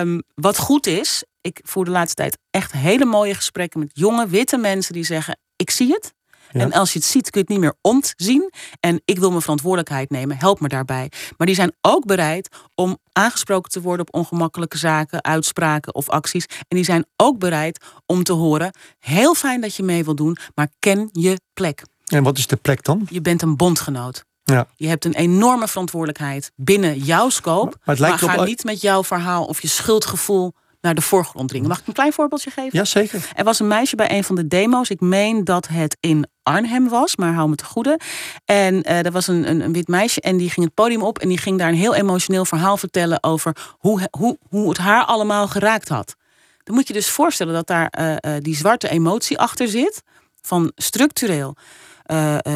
um, 0.00 0.22
wat 0.34 0.58
goed 0.58 0.86
is, 0.86 1.24
ik 1.40 1.60
voer 1.64 1.84
de 1.84 1.90
laatste 1.90 2.14
tijd 2.14 2.38
echt 2.50 2.72
hele 2.72 3.04
mooie 3.04 3.34
gesprekken 3.34 3.80
met 3.80 3.90
jonge 3.92 4.28
witte 4.28 4.56
mensen 4.56 4.92
die 4.92 5.04
zeggen: 5.04 5.38
Ik 5.56 5.70
zie 5.70 5.92
het. 5.92 6.12
Ja. 6.52 6.60
En 6.60 6.72
als 6.72 6.92
je 6.92 6.98
het 6.98 7.08
ziet, 7.08 7.30
kun 7.30 7.40
je 7.40 7.40
het 7.40 7.48
niet 7.48 7.58
meer 7.58 7.74
ontzien. 7.80 8.52
En 8.80 9.02
ik 9.04 9.18
wil 9.18 9.28
mijn 9.28 9.40
verantwoordelijkheid 9.40 10.10
nemen. 10.10 10.36
Help 10.36 10.60
me 10.60 10.68
daarbij. 10.68 11.10
Maar 11.36 11.46
die 11.46 11.56
zijn 11.56 11.72
ook 11.80 12.06
bereid 12.06 12.48
om 12.74 12.98
aangesproken 13.12 13.70
te 13.70 13.80
worden 13.80 14.06
op 14.06 14.14
ongemakkelijke 14.14 14.78
zaken, 14.78 15.24
uitspraken 15.24 15.94
of 15.94 16.08
acties. 16.08 16.46
En 16.46 16.76
die 16.76 16.84
zijn 16.84 17.04
ook 17.16 17.38
bereid 17.38 17.84
om 18.06 18.22
te 18.22 18.32
horen: 18.32 18.74
heel 18.98 19.34
fijn 19.34 19.60
dat 19.60 19.74
je 19.74 19.82
mee 19.82 20.04
wil 20.04 20.14
doen, 20.14 20.36
maar 20.54 20.68
ken 20.78 21.08
je 21.12 21.40
plek. 21.54 21.82
En 22.06 22.22
wat 22.22 22.38
is 22.38 22.46
de 22.46 22.56
plek 22.56 22.84
dan? 22.84 23.06
Je 23.10 23.20
bent 23.20 23.42
een 23.42 23.56
bondgenoot. 23.56 24.24
Ja. 24.44 24.66
Je 24.76 24.88
hebt 24.88 25.04
een 25.04 25.14
enorme 25.14 25.68
verantwoordelijkheid 25.68 26.52
binnen 26.56 26.98
jouw 26.98 27.28
scope. 27.28 27.76
Maar, 27.84 27.94
het 27.94 27.98
lijkt 27.98 28.20
maar 28.20 28.34
ga 28.34 28.40
op... 28.40 28.46
niet 28.46 28.64
met 28.64 28.80
jouw 28.80 29.04
verhaal 29.04 29.44
of 29.44 29.62
je 29.62 29.68
schuldgevoel 29.68 30.52
naar 30.82 30.94
de 30.94 31.00
voorgrond 31.00 31.48
dringen. 31.48 31.68
Mag 31.68 31.80
ik 31.80 31.86
een 31.86 31.92
klein 31.92 32.12
voorbeeldje 32.12 32.50
geven? 32.50 32.78
Ja, 32.78 32.84
zeker. 32.84 33.30
Er 33.34 33.44
was 33.44 33.60
een 33.60 33.66
meisje 33.66 33.96
bij 33.96 34.10
een 34.10 34.24
van 34.24 34.34
de 34.34 34.48
demo's. 34.48 34.90
Ik 34.90 35.00
meen 35.00 35.44
dat 35.44 35.68
het 35.68 35.96
in 36.00 36.26
Arnhem 36.42 36.88
was, 36.88 37.16
maar 37.16 37.34
hou 37.34 37.48
me 37.48 37.54
te 37.54 37.64
goede. 37.64 38.00
En 38.44 38.74
uh, 38.74 39.04
er 39.04 39.12
was 39.12 39.26
een, 39.26 39.48
een, 39.48 39.60
een, 39.60 39.72
wit 39.72 39.88
meisje 39.88 40.20
en 40.20 40.36
die 40.36 40.50
ging 40.50 40.66
het 40.66 40.74
podium 40.74 41.02
op... 41.02 41.18
en 41.18 41.28
die 41.28 41.38
ging 41.38 41.58
daar 41.58 41.68
een 41.68 41.74
heel 41.74 41.94
emotioneel 41.94 42.44
verhaal 42.44 42.76
vertellen... 42.76 43.22
over 43.22 43.56
hoe, 43.78 44.08
hoe, 44.10 44.38
hoe 44.48 44.68
het 44.68 44.78
haar 44.78 45.04
allemaal 45.04 45.48
geraakt 45.48 45.88
had. 45.88 46.16
Dan 46.62 46.74
moet 46.74 46.86
je 46.86 46.92
dus 46.92 47.10
voorstellen 47.10 47.54
dat 47.54 47.66
daar 47.66 47.92
uh, 47.98 48.10
uh, 48.10 48.40
die 48.40 48.56
zwarte 48.56 48.88
emotie 48.88 49.38
achter 49.38 49.68
zit... 49.68 50.02
van 50.40 50.72
structureel, 50.74 51.56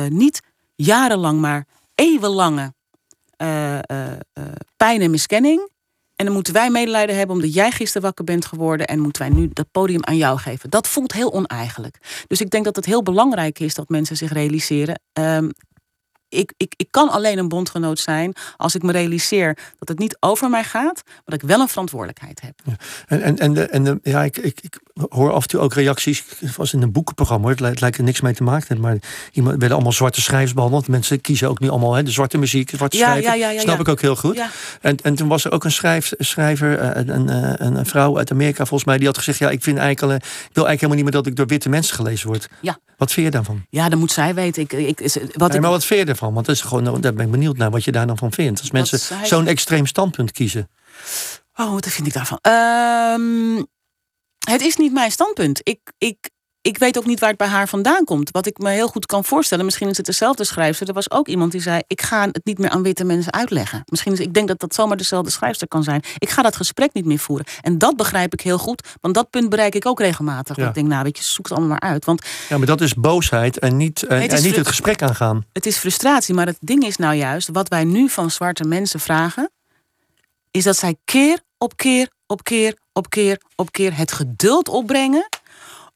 niet 0.09 0.40
jarenlang, 0.75 1.40
maar 1.40 1.66
eeuwenlange 1.95 2.73
pijn 4.76 5.00
en 5.00 5.11
miskenning... 5.11 5.75
En 6.17 6.25
dan 6.25 6.35
moeten 6.35 6.53
wij 6.53 6.71
medelijden 6.71 7.17
hebben 7.17 7.37
omdat 7.37 7.55
jij 7.55 7.71
gisteren 7.71 8.03
wakker 8.03 8.25
bent 8.25 8.47
geworden. 8.47 8.87
En 8.87 8.99
moeten 8.99 9.23
wij 9.23 9.31
nu 9.31 9.51
dat 9.53 9.67
podium 9.71 10.05
aan 10.05 10.17
jou 10.17 10.39
geven. 10.39 10.71
Dat 10.71 10.89
voelt 10.89 11.13
heel 11.13 11.33
oneigenlijk. 11.33 12.25
Dus 12.27 12.41
ik 12.41 12.51
denk 12.51 12.65
dat 12.65 12.77
het 12.77 12.85
heel 12.85 13.03
belangrijk 13.03 13.59
is 13.59 13.75
dat 13.75 13.89
mensen 13.89 14.17
zich 14.17 14.33
realiseren. 14.33 15.01
Um, 15.13 15.51
ik, 16.29 16.53
ik, 16.57 16.75
ik 16.77 16.87
kan 16.91 17.09
alleen 17.09 17.39
een 17.39 17.49
bondgenoot 17.49 17.99
zijn 17.99 18.35
als 18.57 18.75
ik 18.75 18.83
me 18.83 18.93
realiseer 18.93 19.59
dat 19.79 19.89
het 19.89 19.99
niet 19.99 20.17
over 20.21 20.51
mij 20.51 20.65
gaat, 20.65 21.03
maar 21.05 21.23
dat 21.25 21.43
ik 21.43 21.49
wel 21.49 21.61
een 21.61 21.69
verantwoordelijkheid 21.69 22.41
heb. 22.41 22.61
En, 23.07 23.23
en, 23.23 23.39
en, 23.39 23.55
de, 23.55 23.67
en 23.67 23.85
de, 23.85 23.99
ja, 24.03 24.25
ik, 24.25 24.37
ik 24.37 24.81
hoor 25.09 25.33
af 25.33 25.43
en 25.43 25.49
toe 25.49 25.61
ook 25.61 25.75
reacties. 25.75 26.25
Het 26.38 26.57
was 26.57 26.73
in 26.73 26.83
een 26.83 26.93
boekenprogramma, 26.93 27.49
het 27.49 27.61
lijkt, 27.61 27.81
lijkt 27.81 27.99
er 27.99 28.05
niks 28.05 28.21
mee 28.21 28.35
te 28.35 28.43
maken. 28.43 28.81
Maar 28.81 28.97
iemand 29.33 29.57
werden 29.57 29.75
allemaal 29.75 29.93
zwarte 29.93 30.21
schrijvers 30.21 30.55
behandeld. 30.55 30.88
Mensen 30.88 31.21
kiezen 31.21 31.49
ook 31.49 31.61
nu 31.61 31.69
allemaal 31.69 31.95
hè, 31.95 32.03
de 32.03 32.11
zwarte 32.11 32.38
muziek, 32.38 32.71
de 32.71 32.76
zwarte 32.76 32.97
ja, 32.97 33.17
schrijver. 33.17 33.61
Snap 33.61 33.81
ik 33.81 33.88
ook 33.88 34.00
heel 34.00 34.17
goed. 34.17 34.43
En, 34.81 34.97
en 35.03 35.15
toen 35.15 35.29
was 35.29 35.45
er 35.45 35.53
ook 35.53 35.65
een 35.65 35.73
schrijf, 35.73 36.12
schrijver, 36.19 36.79
eh, 36.79 36.91
een, 36.95 37.29
een, 37.29 37.76
een, 37.76 37.87
vrouw 37.87 38.19
uit 38.19 38.31
Amerika 38.31 38.67
volgens 38.67 38.85
mij, 38.85 38.99
die 38.99 39.07
had 39.07 39.19
gezegd: 39.19 39.38
Ja, 39.38 39.50
ik 39.50 39.62
vind 39.62 39.79
eigenlijk, 39.79 40.25
ik 40.25 40.31
wil 40.53 40.67
eigenlijk 40.67 40.81
helemaal 40.81 40.97
niet 40.97 41.05
meer 41.05 41.23
dat 41.23 41.26
ik 41.26 41.37
door 41.37 41.47
witte 41.47 41.69
mensen 41.69 41.95
gelezen 41.95 42.29
word. 42.29 42.49
Ja. 42.61 42.79
Wat 42.97 43.12
vind 43.12 43.26
je 43.26 43.33
daarvan? 43.33 43.65
Ja, 43.71 43.88
dan 43.88 43.99
moet 43.99 44.12
zij 44.12 44.35
weten. 44.35 44.62
Ik, 44.62 44.73
ik, 44.73 44.99
wat 45.33 45.50
nee, 45.50 45.61
maar 45.61 45.71
wat 45.71 45.85
vind 45.85 46.00
je 46.00 46.07
ervan? 46.07 46.35
Want 46.35 46.47
dat 46.47 46.55
is 46.55 46.61
gewoon, 46.61 47.00
daar 47.00 47.15
ben 47.15 47.25
ik 47.25 47.31
benieuwd 47.31 47.57
naar 47.57 47.71
wat 47.71 47.85
je 47.85 47.93
daar 47.93 48.07
dan 48.07 48.19
van 48.19 48.33
vindt. 48.33 48.61
Als 48.61 48.71
mensen 48.71 48.99
zo'n 49.23 49.47
extreem 49.47 49.87
standpunt 49.87 50.33
kiezen. 50.33 50.69
Oh, 51.57 51.73
wat 51.73 51.87
vind 51.87 52.07
ik 52.07 52.12
daarvan? 52.12 52.38
Ehm, 52.41 53.62
het 54.53 54.61
is 54.61 54.76
niet 54.76 54.93
mijn 54.93 55.11
standpunt. 55.11 55.61
Ik, 55.62 55.79
ik, 55.99 56.31
ik 56.67 56.79
weet 56.79 56.99
ook 56.99 57.07
niet 57.07 57.21
waar 57.21 57.29
het 57.29 57.38
bij 57.38 57.47
haar 57.47 57.69
vandaan 57.69 58.05
komt. 58.05 58.31
Wat 58.31 58.47
ik 58.47 58.59
me 58.59 58.71
heel 58.71 58.88
goed 58.88 59.07
kan 59.07 59.25
voorstellen, 59.25 59.65
misschien 59.65 59.88
is 59.88 59.97
het 59.97 60.07
dezelfde 60.07 60.45
schrijfster. 60.45 60.88
Er 60.88 60.95
was 60.95 61.11
ook 61.11 61.29
iemand 61.29 61.53
die 61.53 61.61
zei: 61.61 61.81
Ik 61.87 62.03
ga 62.03 62.26
het 62.26 62.45
niet 62.45 62.59
meer 62.59 62.71
aan 62.71 62.83
witte 62.83 63.05
mensen 63.05 63.33
uitleggen. 63.33 63.83
Misschien 63.85 64.12
is, 64.12 64.21
ik 64.21 64.35
denk 64.35 64.49
dat 64.49 64.61
dat 64.61 64.75
zomaar 64.75 64.97
dezelfde 64.97 65.31
schrijfster 65.31 65.69
kan 65.69 65.83
zijn. 65.83 66.03
Ik 66.19 66.31
ga 66.31 66.43
dat 66.43 66.57
gesprek 66.57 66.93
niet 66.93 67.05
meer 67.05 67.19
voeren. 67.19 67.47
En 67.61 67.79
dat 67.79 67.97
begrijp 67.97 68.33
ik 68.33 68.41
heel 68.41 68.59
goed, 68.59 68.88
want 69.00 69.15
dat 69.15 69.31
punt 69.31 69.49
bereik 69.49 69.75
ik 69.75 69.87
ook 69.87 70.00
regelmatig. 70.00 70.57
Ik 70.57 70.75
denk, 70.75 70.87
nou, 70.88 71.03
weet 71.03 71.19
je, 71.19 71.25
zoek 71.25 71.49
het 71.49 71.59
allemaal 71.59 71.79
maar 71.81 71.91
uit. 71.91 72.05
Want, 72.05 72.26
ja, 72.49 72.59
maar 72.59 72.67
dat 72.67 72.81
is 72.81 72.95
boosheid 72.95 73.59
en 73.59 73.76
niet, 73.76 74.03
en, 74.03 74.23
het, 74.23 74.33
en 74.33 74.43
niet 74.43 74.57
het 74.57 74.69
gesprek 74.69 75.03
aangaan. 75.03 75.45
Het 75.53 75.67
is 75.67 75.76
frustratie, 75.76 76.35
maar 76.35 76.47
het 76.47 76.59
ding 76.61 76.85
is 76.85 76.97
nou 76.97 77.15
juist: 77.15 77.49
wat 77.53 77.69
wij 77.69 77.85
nu 77.85 78.09
van 78.09 78.31
zwarte 78.31 78.65
mensen 78.65 79.00
vragen, 79.00 79.50
is 80.50 80.65
dat 80.65 80.76
zij 80.76 80.97
keer 81.05 81.45
op 81.59 81.77
keer 81.77 82.09
op 82.27 82.43
keer 82.45 82.79
op 82.93 83.11
keer 83.11 83.41
op 83.55 83.73
keer 83.73 83.97
het 83.97 84.13
geduld 84.13 84.69
opbrengen 84.69 85.29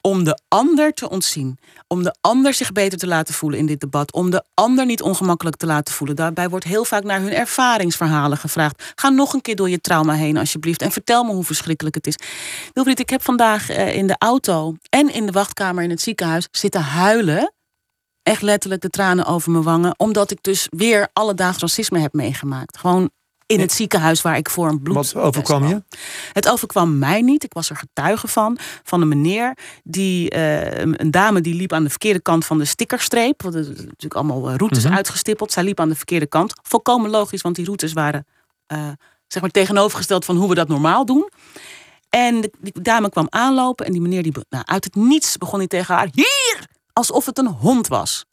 om 0.00 0.24
de 0.24 0.40
ander 0.48 0.92
te 0.92 1.10
ontzien. 1.10 1.58
Om 1.88 2.02
de 2.02 2.14
ander 2.20 2.54
zich 2.54 2.72
beter 2.72 2.98
te 2.98 3.06
laten 3.06 3.34
voelen 3.34 3.58
in 3.58 3.66
dit 3.66 3.80
debat. 3.80 4.12
Om 4.12 4.30
de 4.30 4.44
ander 4.54 4.86
niet 4.86 5.02
ongemakkelijk 5.02 5.56
te 5.56 5.66
laten 5.66 5.94
voelen. 5.94 6.16
Daarbij 6.16 6.48
wordt 6.48 6.64
heel 6.64 6.84
vaak 6.84 7.04
naar 7.04 7.20
hun 7.20 7.32
ervaringsverhalen 7.32 8.38
gevraagd. 8.38 8.92
Ga 8.94 9.08
nog 9.08 9.32
een 9.32 9.40
keer 9.40 9.56
door 9.56 9.70
je 9.70 9.80
trauma 9.80 10.14
heen 10.14 10.36
alsjeblieft. 10.36 10.82
En 10.82 10.92
vertel 10.92 11.24
me 11.24 11.32
hoe 11.32 11.44
verschrikkelijk 11.44 11.94
het 11.94 12.06
is. 12.06 12.16
Wilfried, 12.72 13.00
ik 13.00 13.10
heb 13.10 13.22
vandaag 13.22 13.70
eh, 13.70 13.94
in 13.94 14.06
de 14.06 14.16
auto 14.18 14.74
en 14.88 15.12
in 15.12 15.26
de 15.26 15.32
wachtkamer 15.32 15.84
in 15.84 15.90
het 15.90 16.00
ziekenhuis 16.00 16.48
zitten 16.50 16.82
huilen. 16.82 17.52
Echt 18.22 18.42
letterlijk 18.42 18.82
de 18.82 18.90
tranen 18.90 19.24
over 19.24 19.50
mijn 19.50 19.64
wangen. 19.64 19.98
Omdat 19.98 20.30
ik 20.30 20.38
dus 20.42 20.66
weer 20.70 21.08
alledaags 21.12 21.58
racisme 21.58 21.98
heb 21.98 22.12
meegemaakt. 22.12 22.78
Gewoon 22.78 23.10
in 23.50 23.60
het 23.60 23.72
ziekenhuis 23.72 24.22
waar 24.22 24.36
ik 24.36 24.50
voor 24.50 24.68
een 24.68 24.82
bloed. 24.82 24.94
Wat 24.94 25.14
overkwam 25.14 25.66
je? 25.66 25.82
Het 26.32 26.48
overkwam 26.48 26.98
mij 26.98 27.20
niet. 27.20 27.44
Ik 27.44 27.52
was 27.52 27.70
er 27.70 27.76
getuige 27.76 28.28
van. 28.28 28.58
Van 28.82 29.00
een 29.00 29.08
meneer, 29.08 29.56
die, 29.84 30.34
uh, 30.34 30.78
een 30.78 31.10
dame 31.10 31.40
die 31.40 31.54
liep 31.54 31.72
aan 31.72 31.82
de 31.82 31.90
verkeerde 31.90 32.20
kant 32.20 32.46
van 32.46 32.58
de 32.58 32.64
stickerstreep. 32.64 33.42
Want 33.42 33.54
er 33.54 33.64
zijn 33.64 33.76
natuurlijk 33.76 34.14
allemaal 34.14 34.48
eh, 34.48 34.56
routes 34.56 34.84
mhm. 34.84 34.94
uitgestippeld. 34.94 35.52
Zij 35.52 35.62
liep 35.62 35.80
aan 35.80 35.88
de 35.88 35.94
verkeerde 35.94 36.26
kant. 36.26 36.52
Volkomen 36.62 37.10
logisch, 37.10 37.42
want 37.42 37.56
die 37.56 37.64
routes 37.64 37.92
waren 37.92 38.26
uh, 38.72 38.88
zeg 39.26 39.42
maar 39.42 39.50
tegenovergesteld 39.50 40.24
van 40.24 40.36
hoe 40.36 40.48
we 40.48 40.54
dat 40.54 40.68
normaal 40.68 41.04
doen. 41.06 41.30
En 42.08 42.50
die 42.60 42.82
dame 42.82 43.10
kwam 43.10 43.26
aanlopen 43.28 43.86
en 43.86 43.92
die 43.92 44.00
meneer 44.00 44.22
die 44.22 44.32
nou, 44.48 44.64
uit 44.66 44.84
het 44.84 44.94
niets 44.94 45.36
begon 45.36 45.58
hij 45.58 45.68
tegen 45.68 45.94
haar 45.94 46.08
hier 46.12 46.66
alsof 46.92 47.26
het 47.26 47.38
een 47.38 47.46
hond 47.46 47.88
was. 47.88 48.24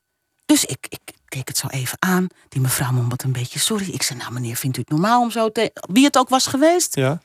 Dus 0.45 0.65
ik, 0.65 0.85
ik 0.89 0.99
keek 1.27 1.47
het 1.47 1.57
zo 1.57 1.67
even 1.67 1.97
aan. 1.99 2.27
Die 2.49 2.61
mevrouw 2.61 2.91
mompelt 2.91 3.23
een 3.23 3.31
beetje 3.31 3.59
sorry. 3.59 3.89
Ik 3.89 4.03
zei, 4.03 4.19
nou 4.19 4.31
meneer, 4.31 4.55
vindt 4.55 4.77
u 4.77 4.79
het 4.79 4.89
normaal 4.89 5.21
om 5.21 5.31
zo 5.31 5.51
te... 5.51 5.71
Wie 5.91 6.05
het 6.05 6.17
ook 6.17 6.29
was 6.29 6.47
geweest. 6.47 6.95
Ja. 6.95 7.21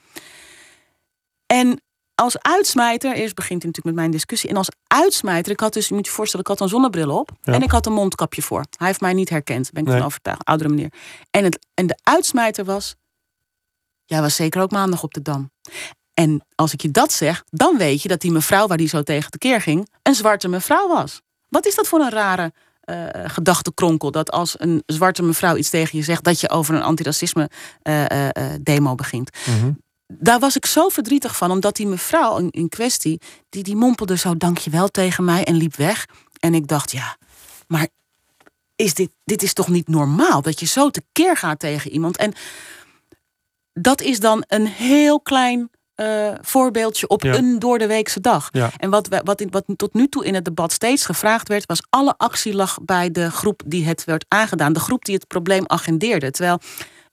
En 1.47 1.82
als 2.14 2.38
uitsmijter, 2.38 3.14
eerst 3.14 3.35
begint 3.35 3.62
hij 3.62 3.71
natuurlijk 3.71 3.85
met 3.85 3.94
mijn 3.94 4.11
discussie. 4.11 4.50
En 4.50 4.56
als 4.56 4.68
uitsmijter, 4.87 5.52
ik 5.52 5.61
had 5.61 5.73
dus, 5.73 5.88
je 5.88 5.94
moet 5.94 6.06
je 6.06 6.12
voorstellen, 6.12 6.47
ik 6.47 6.52
had 6.52 6.61
een 6.61 6.68
zonnebril 6.68 7.18
op. 7.18 7.30
En 7.42 7.62
ik 7.62 7.71
had 7.71 7.87
een 7.87 7.92
mondkapje 7.92 8.42
voor. 8.42 8.64
Hij 8.76 8.87
heeft 8.87 9.00
mij 9.00 9.12
niet 9.12 9.28
herkend, 9.28 9.73
ben 9.73 9.82
ik 9.87 9.90
van 9.90 10.02
overtuigd. 10.02 10.44
Oudere 10.44 10.68
meneer. 10.68 10.92
En, 11.30 11.44
het, 11.44 11.66
en 11.75 11.87
de 11.87 11.99
uitsmijter 12.02 12.64
was, 12.64 12.94
jij 14.04 14.21
was 14.21 14.37
zeker 14.37 14.62
ook 14.62 14.71
maandag 14.71 15.02
op 15.02 15.14
de 15.14 15.23
Dam. 15.23 15.50
En 16.14 16.47
als 16.54 16.73
ik 16.73 16.82
je 16.82 16.90
dat 16.90 17.12
zeg, 17.12 17.44
dan 17.50 17.76
weet 17.76 18.02
je 18.02 18.09
dat 18.09 18.21
die 18.21 18.32
mevrouw 18.32 18.66
waar 18.66 18.76
die 18.76 18.88
zo 18.88 19.02
tegen 19.02 19.30
de 19.30 19.38
keer 19.38 19.61
ging, 19.61 19.88
een 20.02 20.14
zwarte 20.14 20.49
mevrouw 20.49 20.88
was. 20.88 21.21
Wat 21.49 21.66
is 21.66 21.75
dat 21.75 21.88
voor 21.88 22.00
een 22.00 22.11
rare 22.11 22.52
uh, 22.92 23.06
gedachtenkronkel. 23.25 24.11
Dat 24.11 24.30
als 24.30 24.54
een 24.58 24.82
zwarte 24.87 25.22
mevrouw 25.22 25.56
iets 25.56 25.70
tegen 25.70 25.99
je 25.99 26.04
zegt, 26.04 26.25
dat 26.25 26.40
je 26.40 26.50
over 26.50 26.75
een 26.75 26.82
antiracisme 26.82 27.50
uh, 27.88 28.26
demo 28.61 28.94
begint. 28.94 29.30
Mhm. 29.46 29.72
Daar 30.06 30.38
was 30.38 30.56
ik 30.56 30.66
zo 30.66 30.88
verdrietig 30.88 31.37
van, 31.37 31.50
omdat 31.50 31.76
die 31.76 31.87
mevrouw 31.87 32.38
in, 32.38 32.50
in 32.50 32.68
kwestie, 32.68 33.20
die, 33.49 33.62
die 33.62 33.76
mompelde 33.76 34.16
zo 34.16 34.37
dankjewel 34.37 34.88
tegen 34.88 35.25
mij 35.25 35.44
en 35.44 35.54
liep 35.54 35.76
weg. 35.76 36.06
En 36.40 36.54
ik 36.54 36.66
dacht, 36.66 36.92
ja, 36.92 37.16
maar 37.66 37.88
is 38.76 38.94
dit, 38.94 39.11
dit 39.25 39.42
is 39.42 39.52
toch 39.52 39.68
niet 39.68 39.88
normaal 39.88 40.42
dat 40.42 40.61
je 40.61 40.66
zo 40.66 40.90
tekeer 40.90 41.37
gaat 41.37 41.58
tegen 41.58 41.90
iemand? 41.90 42.16
En 42.16 42.32
dat 43.72 44.00
is 44.00 44.20
dan 44.20 44.44
een 44.46 44.66
heel 44.66 45.20
klein 45.20 45.70
uh, 46.02 46.34
voorbeeldje 46.40 47.08
op 47.08 47.24
een 47.24 47.58
door 47.58 47.78
de 47.78 47.86
weekse 47.86 48.20
dag. 48.20 48.50
En 48.76 48.90
wat, 48.90 49.08
wat, 49.24 49.44
wat 49.50 49.64
tot 49.76 49.94
nu 49.94 50.08
toe 50.08 50.24
in 50.24 50.34
het 50.34 50.44
debat 50.44 50.72
steeds 50.72 51.04
gevraagd 51.04 51.48
werd, 51.48 51.66
was 51.66 51.82
alle 51.90 52.14
actie 52.16 52.54
lag 52.54 52.78
bij 52.82 53.10
de 53.10 53.30
groep 53.30 53.62
die 53.66 53.86
het 53.86 54.04
werd 54.04 54.24
aangedaan. 54.28 54.72
De 54.72 54.80
groep 54.80 55.04
die 55.04 55.14
het 55.14 55.26
probleem 55.26 55.62
agendeerde. 55.66 56.30
Terwijl 56.30 56.58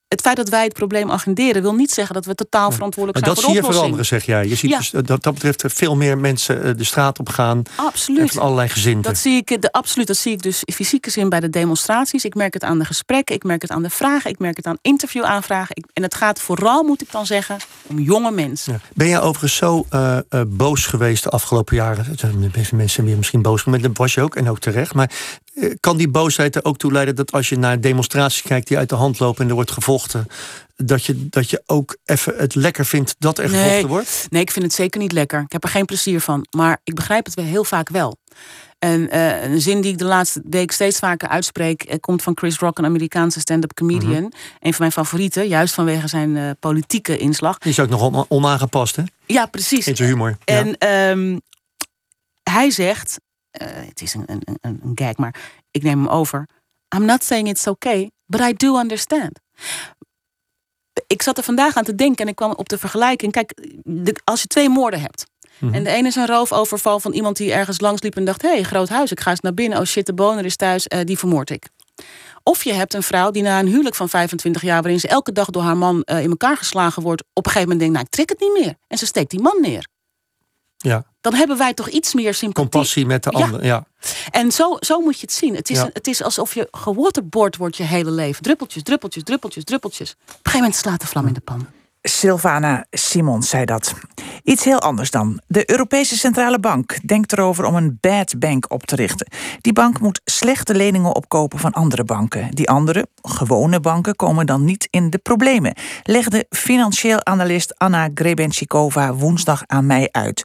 het 0.09 0.21
feit 0.21 0.35
dat 0.35 0.49
wij 0.49 0.63
het 0.63 0.73
probleem 0.73 1.11
agenderen 1.11 1.61
wil 1.61 1.73
niet 1.73 1.91
zeggen 1.91 2.15
dat 2.15 2.25
we 2.25 2.35
totaal 2.35 2.71
verantwoordelijk 2.71 3.25
zijn 3.25 3.35
voor 3.37 3.43
de 3.43 3.57
oplossing. 3.59 3.95
Dat 3.95 4.05
zie 4.05 4.05
je 4.05 4.05
veranderen, 4.05 4.05
zeg 4.05 4.25
jij. 4.25 4.47
Je 4.47 4.55
ziet 4.55 4.77
dus 4.77 5.05
dat 5.05 5.23
dat 5.23 5.33
betreft 5.33 5.63
veel 5.67 5.95
meer 5.95 6.17
mensen 6.17 6.63
eh, 6.63 6.71
de 6.77 6.83
straat 6.83 7.19
op 7.19 7.29
gaan. 7.29 7.63
Absoluut. 7.75 8.31
Van 8.31 8.41
allerlei 8.41 8.69
gezinnen. 8.69 9.03
Dat 9.03 9.17
zie 9.17 9.35
ik, 9.35 9.61
de, 9.61 9.71
absoluut, 9.71 10.07
dat 10.07 10.17
zie 10.17 10.31
ik 10.31 10.41
dus 10.41 10.63
in 10.63 10.73
fysieke 10.73 11.09
zin 11.09 11.29
bij 11.29 11.39
de 11.39 11.49
demonstraties. 11.49 12.25
Ik 12.25 12.35
merk 12.35 12.53
het 12.53 12.63
aan 12.63 12.79
de 12.79 12.85
gesprekken, 12.85 13.35
ik 13.35 13.43
merk 13.43 13.61
het 13.61 13.71
aan 13.71 13.83
de 13.83 13.89
vragen, 13.89 14.29
ik 14.29 14.39
merk 14.39 14.57
het 14.57 14.65
aan 14.65 14.77
interviewaanvragen. 14.81 15.75
Ik, 15.75 15.85
en 15.93 16.03
het 16.03 16.15
gaat 16.15 16.41
vooral, 16.41 16.83
moet 16.83 17.01
ik 17.01 17.11
dan 17.11 17.25
zeggen, 17.25 17.57
om 17.87 17.99
jonge 17.99 18.31
mensen. 18.31 18.81
Ben 18.93 19.07
jij 19.07 19.21
overigens 19.21 19.55
zo 19.55 19.85
uh, 19.93 20.17
uh, 20.29 20.41
boos 20.47 20.85
geweest 20.85 21.23
de 21.23 21.29
afgelopen 21.29 21.75
jaren? 21.75 22.17
De 22.17 22.49
meeste 22.55 22.75
mensen 22.75 23.03
meer 23.03 23.17
misschien 23.17 23.41
boos, 23.41 23.63
maar 23.63 23.81
dat 23.81 23.97
was 23.97 24.13
je 24.13 24.21
ook 24.21 24.35
en 24.35 24.49
ook 24.49 24.59
terecht. 24.59 24.93
Maar 24.93 25.11
kan 25.79 25.97
die 25.97 26.09
boosheid 26.09 26.55
er 26.55 26.65
ook 26.65 26.77
toe 26.77 26.91
leiden 26.91 27.15
dat 27.15 27.31
als 27.31 27.49
je 27.49 27.57
naar 27.57 27.81
demonstraties 27.81 28.41
kijkt 28.41 28.67
die 28.67 28.77
uit 28.77 28.89
de 28.89 28.95
hand 28.95 29.19
lopen 29.19 29.43
en 29.43 29.49
er 29.49 29.55
wordt 29.55 29.71
gevochten, 29.71 30.27
dat 30.75 31.05
je, 31.05 31.29
dat 31.29 31.49
je 31.49 31.63
ook 31.65 31.97
even 32.05 32.33
het 32.37 32.55
lekker 32.55 32.85
vindt 32.85 33.15
dat 33.19 33.37
er 33.37 33.49
gevochten 33.49 33.87
wordt? 33.87 34.27
Nee, 34.29 34.41
ik 34.41 34.51
vind 34.51 34.65
het 34.65 34.73
zeker 34.73 34.99
niet 34.99 35.11
lekker. 35.11 35.41
Ik 35.41 35.51
heb 35.51 35.63
er 35.63 35.69
geen 35.69 35.85
plezier 35.85 36.21
van. 36.21 36.47
Maar 36.55 36.79
ik 36.83 36.95
begrijp 36.95 37.25
het 37.25 37.33
wel 37.33 37.45
heel 37.45 37.63
vaak 37.63 37.89
wel. 37.89 38.17
En 38.79 39.15
uh, 39.15 39.43
een 39.43 39.61
zin 39.61 39.81
die 39.81 39.91
ik 39.91 39.97
de 39.97 40.05
laatste 40.05 40.41
week 40.49 40.71
steeds 40.71 40.99
vaker 40.99 41.27
uitspreek, 41.27 41.85
uh, 41.89 41.95
komt 41.99 42.23
van 42.23 42.37
Chris 42.37 42.57
Rock, 42.57 42.77
een 42.77 42.85
Amerikaanse 42.85 43.39
stand-up 43.39 43.73
comedian. 43.73 44.23
Mm 44.23 44.31
Een 44.59 44.73
van 44.73 44.75
mijn 44.77 44.91
favorieten, 44.91 45.47
juist 45.47 45.73
vanwege 45.73 46.07
zijn 46.07 46.35
uh, 46.35 46.49
politieke 46.59 47.17
inslag. 47.17 47.57
Die 47.57 47.71
is 47.71 47.79
ook 47.79 47.89
nog 47.89 48.25
onaangepast, 48.27 48.95
hè? 48.95 49.03
Ja, 49.25 49.45
precies. 49.45 49.87
In 49.87 49.95
zijn 49.95 50.09
humor. 50.09 50.37
En 50.45 50.75
ja. 50.79 51.09
um, 51.09 51.41
hij 52.43 52.71
zegt: 52.71 53.19
het 53.51 54.01
is 54.01 54.13
een, 54.13 54.23
een, 54.25 54.41
een, 54.61 54.79
een 54.83 54.91
gag, 54.95 55.17
maar 55.17 55.35
ik 55.71 55.83
neem 55.83 56.03
hem 56.03 56.07
over. 56.07 56.47
I'm 56.95 57.05
not 57.05 57.23
saying 57.23 57.47
it's 57.47 57.67
okay, 57.67 58.11
but 58.25 58.41
I 58.41 58.53
do 58.53 58.79
understand. 58.79 59.39
Ik 61.07 61.21
zat 61.21 61.37
er 61.37 61.43
vandaag 61.43 61.75
aan 61.75 61.83
te 61.83 61.95
denken 61.95 62.23
en 62.23 62.29
ik 62.29 62.35
kwam 62.35 62.51
op 62.51 62.69
de 62.69 62.77
vergelijking. 62.77 63.31
Kijk, 63.31 63.53
de, 63.83 64.21
als 64.23 64.41
je 64.41 64.47
twee 64.47 64.69
moorden 64.69 65.01
hebt. 65.01 65.25
Mm 65.59 65.67
-hmm. 65.67 65.77
En 65.77 65.83
de 65.83 65.89
ene 65.89 66.07
is 66.07 66.15
een 66.15 66.25
roofoverval 66.25 66.99
van 66.99 67.13
iemand 67.13 67.37
die 67.37 67.53
ergens 67.53 67.79
langs 67.79 68.01
liep 68.01 68.15
en 68.15 68.25
dacht: 68.25 68.41
hé, 68.41 68.49
hey, 68.49 68.63
groot 68.63 68.89
huis, 68.89 69.11
ik 69.11 69.19
ga 69.19 69.29
eens 69.29 69.39
naar 69.39 69.53
binnen. 69.53 69.79
Oh 69.79 69.85
shit, 69.85 70.05
de 70.05 70.13
boner 70.13 70.45
is 70.45 70.55
thuis, 70.55 70.85
uh, 70.87 70.99
die 71.03 71.17
vermoord 71.17 71.49
ik. 71.49 71.69
Of 72.43 72.63
je 72.63 72.73
hebt 72.73 72.93
een 72.93 73.03
vrouw 73.03 73.31
die 73.31 73.43
na 73.43 73.59
een 73.59 73.67
huwelijk 73.67 73.95
van 73.95 74.09
25 74.09 74.61
jaar, 74.61 74.81
waarin 74.81 74.99
ze 74.99 75.07
elke 75.07 75.31
dag 75.31 75.49
door 75.49 75.61
haar 75.61 75.77
man 75.77 76.01
uh, 76.05 76.23
in 76.23 76.29
elkaar 76.29 76.57
geslagen 76.57 77.03
wordt, 77.03 77.23
op 77.33 77.45
een 77.45 77.51
gegeven 77.51 77.69
moment 77.69 77.79
denkt: 77.79 77.93
nou, 77.93 78.05
ik 78.05 78.11
trek 78.11 78.29
het 78.29 78.39
niet 78.39 78.65
meer. 78.65 78.75
En 78.87 78.97
ze 78.97 79.05
steekt 79.05 79.29
die 79.29 79.41
man 79.41 79.57
neer. 79.61 79.87
Ja. 80.77 81.05
Dan 81.21 81.33
hebben 81.33 81.57
wij 81.57 81.73
toch 81.73 81.89
iets 81.89 82.13
meer 82.13 82.33
sympathie. 82.33 82.69
Compassie 82.69 83.05
met 83.05 83.23
de 83.23 83.29
ander, 83.29 83.65
ja. 83.65 83.85
En 84.31 84.51
zo, 84.51 84.77
zo 84.79 84.99
moet 84.99 85.15
je 85.19 85.21
het 85.21 85.33
zien. 85.33 85.55
Het 85.55 85.69
is, 85.69 85.79
een, 85.79 85.89
het 85.93 86.07
is 86.07 86.23
alsof 86.23 86.53
je 86.53 86.67
gewaterboard 86.71 87.57
wordt 87.57 87.77
je 87.77 87.83
hele 87.83 88.11
leven. 88.11 88.43
Druppeltjes, 88.43 88.83
druppeltjes, 88.83 89.23
druppeltjes, 89.23 89.63
druppeltjes. 89.63 90.11
Op 90.11 90.17
een 90.27 90.35
gegeven 90.35 90.59
moment 90.59 90.75
slaat 90.75 91.01
de 91.01 91.07
vlam 91.07 91.27
in 91.27 91.33
de 91.33 91.39
pan. 91.39 91.67
Sylvana 92.01 92.85
Simons 92.91 93.49
zei 93.49 93.65
dat. 93.65 93.93
Iets 94.43 94.63
heel 94.63 94.79
anders 94.79 95.11
dan. 95.11 95.41
De 95.47 95.71
Europese 95.71 96.17
Centrale 96.17 96.59
Bank 96.59 97.07
denkt 97.07 97.31
erover 97.31 97.65
om 97.65 97.75
een 97.75 97.97
bad 98.01 98.39
bank 98.39 98.71
op 98.71 98.85
te 98.85 98.95
richten. 98.95 99.27
Die 99.61 99.73
bank 99.73 99.99
moet 99.99 100.21
slechte 100.25 100.75
leningen 100.75 101.15
opkopen 101.15 101.59
van 101.59 101.71
andere 101.71 102.03
banken. 102.03 102.51
Die 102.51 102.69
andere, 102.69 103.07
gewone 103.21 103.79
banken, 103.79 104.15
komen 104.15 104.45
dan 104.45 104.63
niet 104.63 104.87
in 104.89 105.09
de 105.09 105.17
problemen, 105.17 105.73
legde 106.03 106.45
financieel 106.49 107.25
analist 107.25 107.79
Anna 107.79 108.09
Grebenchikova 108.13 109.13
woensdag 109.13 109.63
aan 109.65 109.85
mij 109.85 110.09
uit. 110.11 110.43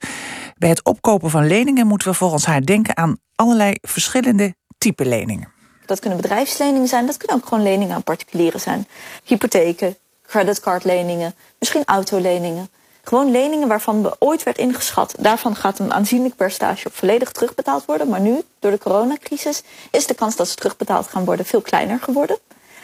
Bij 0.57 0.69
het 0.69 0.85
opkopen 0.85 1.31
van 1.31 1.47
leningen 1.47 1.87
moeten 1.87 2.09
we 2.09 2.15
volgens 2.15 2.45
haar 2.45 2.65
denken 2.65 2.97
aan 2.97 3.19
allerlei 3.35 3.75
verschillende 3.81 4.55
type 4.79 5.05
leningen. 5.05 5.53
Dat 5.87 6.01
kunnen 6.01 6.21
bedrijfsleningen 6.21 6.89
zijn, 6.89 7.07
dat 7.07 7.17
kunnen 7.17 7.37
ook 7.37 7.47
gewoon 7.47 7.65
leningen 7.65 7.95
aan 7.95 8.03
particulieren 8.03 8.61
zijn. 8.61 8.87
Hypotheken, 9.25 9.97
creditcardleningen, 10.27 11.35
misschien 11.59 11.85
autoleningen. 11.85 12.69
Gewoon 13.03 13.31
leningen 13.31 13.69
waarvan 13.69 14.15
ooit 14.19 14.43
werd 14.43 14.59
ingeschat, 14.59 15.15
daarvan 15.19 15.57
gaat 15.57 15.79
een 15.79 15.93
aanzienlijk 15.93 16.37
percentage 16.37 16.87
op 16.87 16.95
volledig 16.95 17.33
terugbetaald 17.33 17.85
worden. 17.85 18.09
Maar 18.09 18.21
nu, 18.21 18.43
door 18.59 18.71
de 18.71 18.79
coronacrisis, 18.79 19.63
is 19.91 20.07
de 20.07 20.15
kans 20.15 20.37
dat 20.37 20.49
ze 20.49 20.55
terugbetaald 20.55 21.07
gaan 21.07 21.25
worden 21.25 21.47
veel 21.47 21.61
kleiner 21.61 21.99
geworden. 22.01 22.39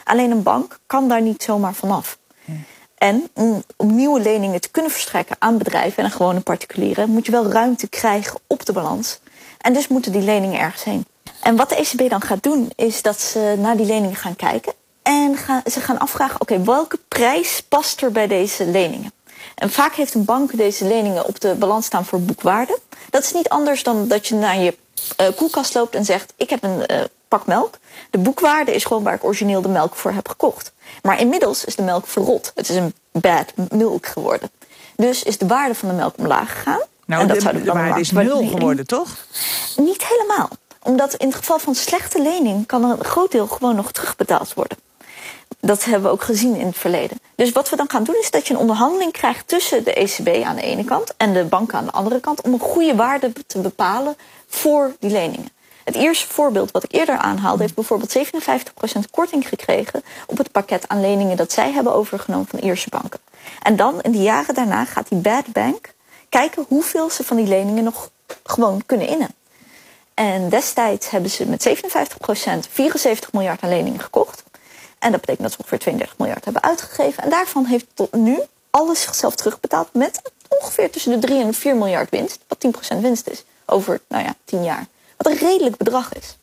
Alleen 0.04 0.30
een 0.30 0.42
bank 0.42 0.78
kan 0.87 1.09
daar 1.09 1.22
niet 1.22 1.42
zomaar 1.42 1.74
vanaf. 1.74 2.18
En 3.00 3.30
om, 3.34 3.64
nieuwe 3.76 4.20
leningen 4.20 4.60
te 4.60 4.70
kunnen 4.70 4.90
verstrekken 4.90 5.36
aan 5.38 5.58
bedrijven 5.58 6.04
en 6.04 6.10
gewone 6.10 6.40
particulieren, 6.40 7.10
moet 7.10 7.26
je 7.26 7.32
wel 7.32 7.50
ruimte 7.50 7.88
krijgen 7.88 8.40
op 8.46 8.66
de 8.66 8.72
balans. 8.72 9.20
En 9.58 9.72
dus 9.72 9.88
moeten 9.88 10.12
die 10.12 10.22
leningen 10.22 10.60
ergens 10.60 10.84
heen. 10.84 11.06
En 11.42 11.56
wat 11.56 11.68
de 11.68 11.76
ECB 11.76 12.10
dan 12.10 12.20
gaat 12.20 12.42
doen, 12.42 12.72
is 12.76 13.02
dat 13.02 13.20
ze 13.20 13.54
naar 13.58 13.76
die 13.76 13.86
leningen 13.86 14.16
gaan 14.16 14.36
kijken. 14.36 14.72
En 15.02 15.36
gaan, 15.36 15.62
ze 15.70 15.80
gaan 15.80 15.98
afvragen, 15.98 16.40
oké, 16.40 16.62
welke 16.62 16.98
prijs 17.08 17.62
past 17.68 18.02
er 18.02 18.12
bij 18.12 18.26
deze 18.26 18.66
leningen? 18.66 19.12
En 19.54 19.70
vaak 19.70 19.94
heeft 19.94 20.14
een 20.14 20.24
bank 20.24 20.56
deze 20.56 20.84
leningen 20.84 21.26
op 21.26 21.40
de 21.40 21.54
balans 21.54 21.86
staan 21.86 22.04
voor 22.04 22.20
boekwaarde. 22.20 22.78
Dat 23.10 23.22
is 23.22 23.32
niet 23.32 23.48
anders 23.48 23.82
dan 23.82 24.08
dat 24.08 24.26
je 24.26 24.34
naar 24.34 24.58
je 24.58 24.76
uh, 25.20 25.26
koelkast 25.36 25.74
loopt 25.74 25.94
en 25.94 26.04
zegt: 26.04 26.32
Ik 26.36 26.50
heb 26.50 26.62
een 26.62 26.84
uh, 26.90 27.02
pak 27.30 27.46
melk. 27.46 27.78
De 28.10 28.18
boekwaarde 28.18 28.74
is 28.74 28.84
gewoon 28.84 29.02
waar 29.02 29.14
ik 29.14 29.24
origineel 29.24 29.62
de 29.62 29.68
melk 29.68 29.94
voor 29.94 30.12
heb 30.12 30.28
gekocht. 30.28 30.72
Maar 31.02 31.20
inmiddels 31.20 31.64
is 31.64 31.76
de 31.76 31.82
melk 31.82 32.06
verrot. 32.06 32.52
Het 32.54 32.68
is 32.68 32.76
een 32.76 32.94
bad 33.12 33.52
milk 33.70 34.06
geworden. 34.06 34.50
Dus 34.96 35.22
is 35.22 35.38
de 35.38 35.46
waarde 35.46 35.74
van 35.74 35.88
de 35.88 35.94
melk 35.94 36.14
omlaag 36.18 36.52
gegaan. 36.52 36.80
Nou, 37.06 37.22
en 37.22 37.28
dat 37.28 37.40
de, 37.40 37.52
de, 37.52 37.62
de 37.62 37.72
waarde 37.72 38.00
is 38.00 38.10
nul 38.10 38.46
geworden, 38.46 38.86
toch? 38.86 39.16
Niet 39.76 40.04
helemaal. 40.06 40.48
Omdat 40.82 41.14
in 41.14 41.26
het 41.26 41.36
geval 41.36 41.58
van 41.58 41.74
slechte 41.74 42.22
lening 42.22 42.66
kan 42.66 42.84
een 42.84 43.04
groot 43.04 43.30
deel 43.32 43.46
gewoon 43.46 43.76
nog 43.76 43.92
terugbetaald 43.92 44.54
worden. 44.54 44.78
Dat 45.60 45.84
hebben 45.84 46.02
we 46.02 46.08
ook 46.08 46.22
gezien 46.22 46.56
in 46.56 46.66
het 46.66 46.76
verleden. 46.76 47.18
Dus 47.34 47.52
wat 47.52 47.70
we 47.70 47.76
dan 47.76 47.90
gaan 47.90 48.04
doen 48.04 48.16
is 48.20 48.30
dat 48.30 48.46
je 48.46 48.54
een 48.54 48.60
onderhandeling 48.60 49.12
krijgt 49.12 49.48
tussen 49.48 49.84
de 49.84 49.94
ECB 49.94 50.44
aan 50.44 50.56
de 50.56 50.62
ene 50.62 50.84
kant 50.84 51.14
en 51.16 51.32
de 51.32 51.44
banken 51.44 51.78
aan 51.78 51.84
de 51.84 51.90
andere 51.90 52.20
kant 52.20 52.40
om 52.40 52.52
een 52.52 52.60
goede 52.60 52.94
waarde 52.94 53.32
te 53.46 53.58
bepalen 53.58 54.16
voor 54.46 54.92
die 54.98 55.10
leningen. 55.10 55.48
Het 55.84 55.94
eerste 55.94 56.28
voorbeeld 56.28 56.70
wat 56.70 56.84
ik 56.84 56.92
eerder 56.92 57.16
aanhaalde, 57.16 57.62
heeft 57.62 57.74
bijvoorbeeld 57.74 58.18
57% 58.18 59.10
korting 59.10 59.48
gekregen 59.48 60.02
op 60.26 60.38
het 60.38 60.52
pakket 60.52 60.88
aan 60.88 61.00
leningen 61.00 61.36
dat 61.36 61.52
zij 61.52 61.72
hebben 61.72 61.94
overgenomen 61.94 62.46
van 62.46 62.58
Ierse 62.58 62.88
banken. 62.88 63.20
En 63.62 63.76
dan 63.76 64.00
in 64.00 64.12
de 64.12 64.22
jaren 64.22 64.54
daarna 64.54 64.84
gaat 64.84 65.08
die 65.08 65.18
bad 65.18 65.46
bank 65.52 65.92
kijken 66.28 66.64
hoeveel 66.68 67.10
ze 67.10 67.24
van 67.24 67.36
die 67.36 67.46
leningen 67.46 67.84
nog 67.84 68.10
gewoon 68.44 68.82
kunnen 68.86 69.08
innen. 69.08 69.28
En 70.14 70.48
destijds 70.48 71.10
hebben 71.10 71.30
ze 71.30 71.48
met 71.48 71.68
57% 71.68 71.72
74 72.70 73.32
miljard 73.32 73.62
aan 73.62 73.68
leningen 73.68 74.00
gekocht. 74.00 74.42
En 74.98 75.10
dat 75.10 75.20
betekent 75.20 75.42
dat 75.42 75.52
ze 75.52 75.58
ongeveer 75.58 75.78
32 75.78 76.18
miljard 76.18 76.44
hebben 76.44 76.62
uitgegeven. 76.62 77.22
En 77.22 77.30
daarvan 77.30 77.64
heeft 77.64 77.86
tot 77.94 78.12
nu 78.12 78.40
alles 78.70 79.02
zichzelf 79.02 79.34
terugbetaald 79.34 79.88
met 79.92 80.22
ongeveer 80.48 80.90
tussen 80.90 81.20
de 81.20 81.26
3 81.26 81.40
en 81.40 81.46
de 81.46 81.52
4 81.52 81.76
miljard 81.76 82.10
winst. 82.10 82.38
Wat 82.48 82.94
10% 82.96 83.00
winst 83.00 83.28
is 83.28 83.44
over, 83.66 84.00
nou 84.08 84.24
ja, 84.24 84.34
10 84.44 84.64
jaar. 84.64 84.86
Wat 85.20 85.33
een 85.33 85.38
redelijk 85.38 85.76
bedrag 85.76 86.12
is. 86.12 86.37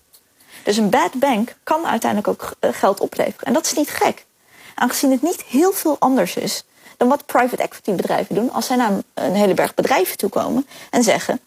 Dus 0.63 0.77
een 0.77 0.89
bad 0.89 1.13
bank 1.13 1.55
kan 1.63 1.85
uiteindelijk 1.85 2.27
ook 2.27 2.55
eh, 2.59 2.69
geld 2.73 2.99
opleveren. 2.99 3.47
En 3.47 3.53
dat 3.53 3.65
is 3.65 3.73
niet 3.73 3.89
gek. 3.89 4.25
Aangezien 4.75 5.11
het 5.11 5.21
niet 5.21 5.43
heel 5.43 5.71
veel 5.71 5.95
anders 5.99 6.35
is 6.35 6.63
dan 6.97 7.07
wat 7.07 7.25
private 7.25 7.61
equity 7.63 7.91
bedrijven 7.91 8.35
doen. 8.35 8.51
Als 8.51 8.65
zij 8.65 8.75
naar 8.75 8.91
een 9.13 9.35
hele 9.35 9.53
berg 9.53 9.73
bedrijven 9.73 10.17
toe 10.17 10.29
komen 10.29 10.67
en 10.89 11.03
zeggen: 11.03 11.39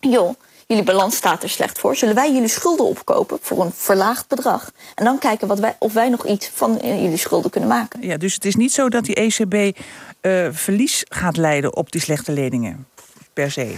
joh, 0.00 0.34
jullie 0.66 0.82
balans 0.82 1.16
staat 1.16 1.42
er 1.42 1.48
slecht 1.48 1.78
voor. 1.78 1.96
Zullen 1.96 2.14
wij 2.14 2.32
jullie 2.32 2.48
schulden 2.48 2.86
opkopen 2.86 3.38
voor 3.40 3.64
een 3.64 3.72
verlaagd 3.72 4.28
bedrag? 4.28 4.70
En 4.94 5.04
dan 5.04 5.18
kijken 5.18 5.48
wat 5.48 5.58
wij, 5.58 5.76
of 5.78 5.92
wij 5.92 6.08
nog 6.08 6.26
iets 6.26 6.50
van 6.54 6.78
jullie 6.82 7.16
schulden 7.16 7.50
kunnen 7.50 7.68
maken. 7.68 8.02
Ja, 8.02 8.16
dus 8.16 8.34
het 8.34 8.44
is 8.44 8.56
niet 8.56 8.72
zo 8.72 8.88
dat 8.88 9.04
die 9.04 9.14
ECB 9.14 9.54
uh, 9.54 10.48
verlies 10.50 11.04
gaat 11.08 11.36
leiden 11.36 11.76
op 11.76 11.92
die 11.92 12.00
slechte 12.00 12.32
leningen, 12.32 12.86
per 13.32 13.50
se? 13.50 13.76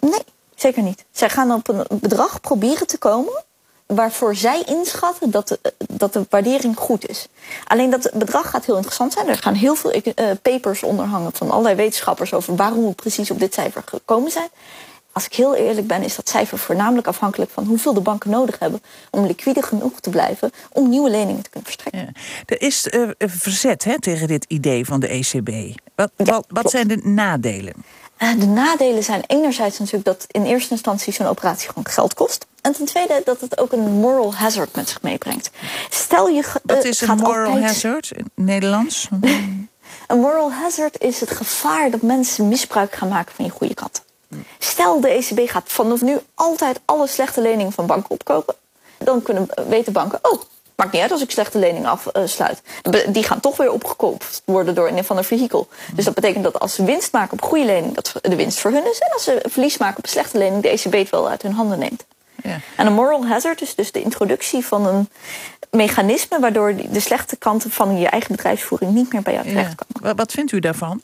Nee, 0.00 0.24
zeker 0.54 0.82
niet. 0.82 1.04
Zij 1.10 1.28
gaan 1.28 1.52
op 1.52 1.68
een 1.68 1.86
bedrag 2.00 2.40
proberen 2.40 2.86
te 2.86 2.98
komen 2.98 3.44
waarvoor 3.86 4.34
zij 4.34 4.62
inschatten 4.66 5.30
dat 5.30 5.48
de, 5.48 5.58
dat 5.88 6.12
de 6.12 6.26
waardering 6.30 6.76
goed 6.76 7.08
is. 7.08 7.28
Alleen 7.66 7.90
dat 7.90 8.10
bedrag 8.14 8.50
gaat 8.50 8.64
heel 8.64 8.74
interessant 8.74 9.12
zijn. 9.12 9.28
Er 9.28 9.36
gaan 9.36 9.54
heel 9.54 9.74
veel 9.74 9.94
uh, 9.94 10.02
papers 10.42 10.82
onderhangen 10.82 11.32
van 11.32 11.50
allerlei 11.50 11.74
wetenschappers 11.74 12.34
over 12.34 12.56
waarom 12.56 12.86
we 12.86 12.92
precies 12.92 13.30
op 13.30 13.38
dit 13.38 13.54
cijfer 13.54 13.82
gekomen 13.86 14.30
zijn 14.30 14.48
als 15.12 15.26
ik 15.26 15.34
heel 15.34 15.54
eerlijk 15.54 15.86
ben, 15.86 16.02
is 16.02 16.16
dat 16.16 16.28
cijfer 16.28 16.58
voornamelijk 16.58 17.06
afhankelijk 17.06 17.50
van 17.50 17.64
hoeveel 17.64 17.94
de 17.94 18.00
banken 18.00 18.30
nodig 18.30 18.58
hebben 18.58 18.82
om 19.10 19.26
liquide 19.26 19.62
genoeg 19.62 20.00
te 20.00 20.10
blijven 20.10 20.50
om 20.72 20.88
nieuwe 20.88 21.10
leningen 21.10 21.42
te 21.42 21.50
kunnen 21.50 21.70
verstrekken. 21.70 22.00
Ja. 22.00 22.20
Er 22.46 22.62
is 22.62 22.86
uh, 22.86 23.10
verzet 23.18 23.84
hè, 23.84 24.00
tegen 24.00 24.26
dit 24.26 24.44
idee 24.48 24.84
van 24.84 25.00
de 25.00 25.08
ECB. 25.08 25.78
Wat, 25.94 26.10
wat, 26.16 26.44
wat 26.48 26.70
zijn 26.70 26.88
de 26.88 26.96
nadelen? 26.96 27.74
Uh, 28.22 28.40
de 28.40 28.46
nadelen 28.46 29.04
zijn 29.04 29.24
enerzijds 29.26 29.78
natuurlijk 29.78 30.04
dat 30.04 30.24
in 30.30 30.44
eerste 30.44 30.70
instantie 30.70 31.12
zo'n 31.12 31.26
operatie 31.26 31.68
gewoon 31.68 31.86
geld 31.86 32.14
kost. 32.14 32.46
En 32.60 32.72
ten 32.72 32.84
tweede 32.84 33.22
dat 33.24 33.40
het 33.40 33.58
ook 33.58 33.72
een 33.72 33.90
moral 33.90 34.34
hazard 34.34 34.76
met 34.76 34.88
zich 34.88 35.02
meebrengt. 35.02 35.50
Stel 35.90 36.28
je. 36.28 36.44
Wat 36.62 36.84
is 36.84 37.00
een 37.00 37.16
moral 37.16 37.60
hazard 37.60 38.10
in 38.10 38.30
Nederlands? 38.34 39.08
een 40.06 40.18
moral 40.18 40.52
hazard 40.52 41.00
is 41.00 41.20
het 41.20 41.30
gevaar 41.30 41.90
dat 41.90 42.02
mensen 42.02 42.48
misbruik 42.48 42.94
gaan 42.94 43.08
maken 43.08 43.34
van 43.34 43.44
je 43.44 43.50
goede 43.50 43.74
kant. 43.74 44.02
Stel 44.58 45.00
de 45.00 45.08
ECB 45.08 45.50
gaat 45.50 45.72
vanaf 45.72 46.00
nu 46.00 46.18
altijd 46.34 46.80
alle 46.84 47.06
slechte 47.06 47.40
leningen 47.40 47.72
van 47.72 47.86
banken 47.86 48.10
opkopen. 48.10 48.54
Dan 48.98 49.22
kunnen 49.22 49.48
weten 49.68 49.92
banken, 49.92 50.18
oh, 50.22 50.42
maakt 50.82 50.94
niet 50.94 51.02
uit 51.02 51.12
als 51.12 51.22
ik 51.22 51.30
slechte 51.30 51.58
leningen 51.58 51.98
afsluit. 52.12 52.62
Die 53.08 53.22
gaan 53.22 53.40
toch 53.40 53.56
weer 53.56 53.72
opgekoopt 53.72 54.42
worden 54.44 54.74
door 54.74 54.88
een 54.88 55.04
van 55.04 55.16
een 55.16 55.24
vehikel. 55.24 55.68
Dus 55.94 56.04
dat 56.04 56.14
betekent 56.14 56.44
dat 56.44 56.60
als 56.60 56.74
ze 56.74 56.84
winst 56.84 57.12
maken 57.12 57.32
op 57.32 57.42
goede 57.42 57.64
lening, 57.64 57.94
dat 57.94 58.12
de 58.22 58.36
winst 58.36 58.60
voor 58.60 58.70
hun 58.70 58.90
is. 58.90 58.98
En 58.98 59.12
als 59.12 59.24
ze 59.24 59.42
verlies 59.48 59.78
maken 59.78 59.96
op 59.96 60.04
een 60.04 60.10
slechte 60.10 60.38
lening, 60.38 60.62
de 60.62 60.68
ECB 60.68 60.92
het 60.92 61.10
wel 61.10 61.28
uit 61.28 61.42
hun 61.42 61.52
handen 61.52 61.78
neemt. 61.78 62.04
Ja. 62.42 62.60
En 62.76 62.86
een 62.86 62.92
moral 62.92 63.26
hazard 63.26 63.60
is 63.60 63.74
dus 63.74 63.92
de 63.92 64.02
introductie 64.02 64.66
van 64.66 64.86
een 64.86 65.08
mechanisme 65.70 66.40
waardoor 66.40 66.74
de 66.90 67.00
slechte 67.00 67.36
kanten 67.36 67.70
van 67.70 67.98
je 67.98 68.06
eigen 68.06 68.36
bedrijfsvoering 68.36 68.92
niet 68.92 69.12
meer 69.12 69.22
bij 69.22 69.32
jou 69.32 69.48
terechtkomen. 69.48 70.08
Ja. 70.08 70.14
Wat 70.14 70.32
vindt 70.32 70.52
u 70.52 70.60
daarvan? 70.60 71.02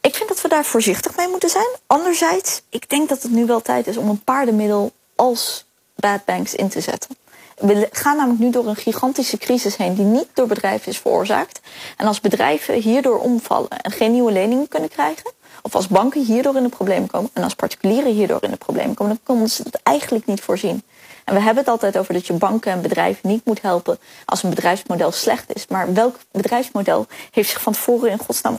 Ik 0.00 0.14
vind 0.14 0.28
dat 0.28 0.40
we 0.40 0.48
daar 0.48 0.64
voorzichtig 0.64 1.16
mee 1.16 1.28
moeten 1.28 1.50
zijn. 1.50 1.68
Anderzijds, 1.86 2.62
ik 2.68 2.88
denk 2.88 3.08
dat 3.08 3.22
het 3.22 3.32
nu 3.32 3.46
wel 3.46 3.62
tijd 3.62 3.86
is 3.86 3.96
om 3.96 4.08
een 4.08 4.24
paardenmiddel 4.24 4.92
als 5.16 5.64
bad 5.96 6.24
banks 6.24 6.54
in 6.54 6.68
te 6.68 6.80
zetten. 6.80 7.16
We 7.56 7.88
gaan 7.92 8.16
namelijk 8.16 8.40
nu 8.40 8.50
door 8.50 8.66
een 8.66 8.76
gigantische 8.76 9.38
crisis 9.38 9.76
heen 9.76 9.94
die 9.94 10.04
niet 10.04 10.28
door 10.34 10.46
bedrijven 10.46 10.88
is 10.88 10.98
veroorzaakt. 10.98 11.60
En 11.96 12.06
als 12.06 12.20
bedrijven 12.20 12.74
hierdoor 12.74 13.18
omvallen 13.18 13.70
en 13.70 13.90
geen 13.90 14.12
nieuwe 14.12 14.32
leningen 14.32 14.68
kunnen 14.68 14.88
krijgen, 14.88 15.32
of 15.62 15.74
als 15.74 15.88
banken 15.88 16.24
hierdoor 16.24 16.56
in 16.56 16.62
de 16.62 16.68
problemen 16.68 17.08
komen 17.08 17.30
en 17.32 17.42
als 17.42 17.54
particulieren 17.54 18.12
hierdoor 18.12 18.42
in 18.42 18.50
de 18.50 18.56
problemen 18.56 18.94
komen, 18.94 19.14
dan 19.14 19.36
kunnen 19.36 19.50
ze 19.50 19.62
het 19.62 19.80
eigenlijk 19.82 20.26
niet 20.26 20.40
voorzien. 20.40 20.82
En 21.24 21.34
we 21.34 21.40
hebben 21.40 21.62
het 21.62 21.72
altijd 21.72 21.98
over 21.98 22.14
dat 22.14 22.26
je 22.26 22.32
banken 22.32 22.72
en 22.72 22.82
bedrijven 22.82 23.28
niet 23.28 23.44
moet 23.44 23.62
helpen 23.62 23.98
als 24.24 24.42
een 24.42 24.50
bedrijfsmodel 24.50 25.12
slecht 25.12 25.54
is. 25.54 25.66
Maar 25.66 25.92
welk 25.94 26.18
bedrijfsmodel 26.30 27.06
heeft 27.30 27.50
zich 27.50 27.60
van 27.60 27.72
tevoren 27.72 28.10
in 28.10 28.18
godsnaam 28.18 28.56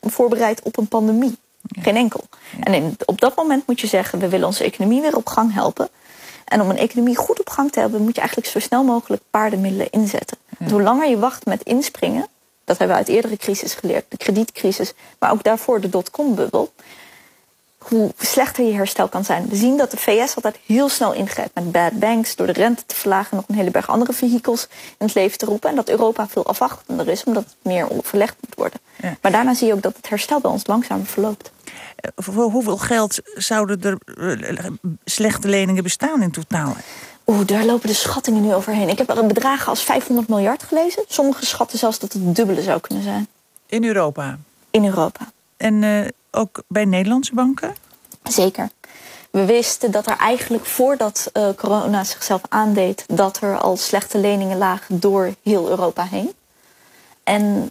voorbereid 0.00 0.62
op 0.62 0.76
een 0.76 0.88
pandemie. 0.88 1.36
Geen 1.80 1.96
enkel. 1.96 2.20
En 2.60 2.96
op 3.04 3.20
dat 3.20 3.36
moment 3.36 3.66
moet 3.66 3.80
je 3.80 3.86
zeggen, 3.86 4.18
we 4.18 4.28
willen 4.28 4.46
onze 4.46 4.64
economie 4.64 5.00
weer 5.00 5.16
op 5.16 5.26
gang 5.26 5.54
helpen. 5.54 5.88
En 6.46 6.60
om 6.60 6.70
een 6.70 6.78
economie 6.78 7.16
goed 7.16 7.40
op 7.40 7.48
gang 7.48 7.72
te 7.72 7.80
hebben, 7.80 8.02
moet 8.02 8.14
je 8.14 8.20
eigenlijk 8.20 8.50
zo 8.50 8.58
snel 8.58 8.84
mogelijk 8.84 9.22
paardenmiddelen 9.30 9.90
inzetten. 9.90 10.36
hoe 10.70 10.82
langer 10.82 11.08
je 11.08 11.18
wacht 11.18 11.44
met 11.44 11.62
inspringen, 11.62 12.26
dat 12.64 12.78
hebben 12.78 12.96
we 12.96 13.02
uit 13.02 13.12
eerdere 13.12 13.36
crisis 13.36 13.74
geleerd, 13.74 14.04
de 14.08 14.16
kredietcrisis, 14.16 14.94
maar 15.18 15.32
ook 15.32 15.42
daarvoor 15.42 15.80
de 15.80 15.88
dotcom-bubbel, 15.88 16.72
hoe 17.88 18.12
slechter 18.18 18.64
je 18.64 18.72
herstel 18.72 19.08
kan 19.08 19.24
zijn. 19.24 19.48
We 19.48 19.56
zien 19.56 19.76
dat 19.76 19.90
de 19.90 19.96
VS 19.96 20.36
altijd 20.36 20.58
heel 20.66 20.88
snel 20.88 21.12
ingrijpt 21.12 21.54
met 21.54 21.72
bad 21.72 21.98
banks, 21.98 22.36
door 22.36 22.46
de 22.46 22.52
rente 22.52 22.82
te 22.86 22.94
verlagen, 22.94 23.36
nog 23.36 23.44
een 23.48 23.54
hele 23.54 23.70
berg 23.70 23.88
andere 23.88 24.12
vehikels 24.12 24.68
in 24.98 25.06
het 25.06 25.14
leven 25.14 25.38
te 25.38 25.46
roepen. 25.46 25.70
En 25.70 25.76
dat 25.76 25.88
Europa 25.88 26.28
veel 26.28 26.46
afwachtender 26.46 27.08
is, 27.08 27.24
omdat 27.24 27.44
het 27.44 27.54
meer 27.62 27.88
verlegd 28.02 28.36
moet 28.40 28.54
worden. 28.54 28.80
Maar 29.22 29.32
daarna 29.32 29.54
zie 29.54 29.66
je 29.66 29.72
ook 29.72 29.82
dat 29.82 29.96
het 29.96 30.08
herstel 30.08 30.40
bij 30.40 30.50
ons 30.50 30.66
langzamer 30.66 31.06
verloopt. 31.06 31.50
Eh, 31.96 32.10
voor 32.16 32.50
hoeveel 32.50 32.76
geld 32.76 33.20
zouden 33.34 33.82
er 33.82 33.98
eh, 34.58 34.64
slechte 35.04 35.48
leningen 35.48 35.82
bestaan 35.82 36.22
in 36.22 36.30
totaal? 36.30 36.76
Oeh, 37.26 37.46
daar 37.46 37.64
lopen 37.64 37.88
de 37.88 37.94
schattingen 37.94 38.42
nu 38.42 38.54
overheen. 38.54 38.88
Ik 38.88 38.98
heb 38.98 39.10
er 39.10 39.18
een 39.18 39.28
bedragen 39.28 39.68
als 39.68 39.82
500 39.82 40.28
miljard 40.28 40.62
gelezen. 40.62 41.04
Sommige 41.08 41.46
schatten 41.46 41.78
zelfs 41.78 41.98
dat 41.98 42.12
het 42.12 42.22
het 42.22 42.36
dubbele 42.36 42.62
zou 42.62 42.80
kunnen 42.80 43.04
zijn. 43.04 43.28
In 43.66 43.84
Europa? 43.84 44.38
In 44.70 44.84
Europa. 44.84 45.32
En 45.56 45.82
uh, 45.82 46.06
ook 46.36 46.62
bij 46.68 46.84
Nederlandse 46.84 47.34
banken? 47.34 47.74
Zeker. 48.22 48.68
We 49.30 49.44
wisten 49.44 49.90
dat 49.90 50.06
er 50.06 50.16
eigenlijk 50.16 50.66
voordat 50.66 51.30
uh, 51.32 51.48
corona 51.56 52.04
zichzelf 52.04 52.40
aandeed, 52.48 53.04
dat 53.06 53.40
er 53.40 53.58
al 53.58 53.76
slechte 53.76 54.18
leningen 54.18 54.58
lagen 54.58 55.00
door 55.00 55.34
heel 55.42 55.68
Europa 55.68 56.04
heen. 56.04 56.32
En 57.24 57.70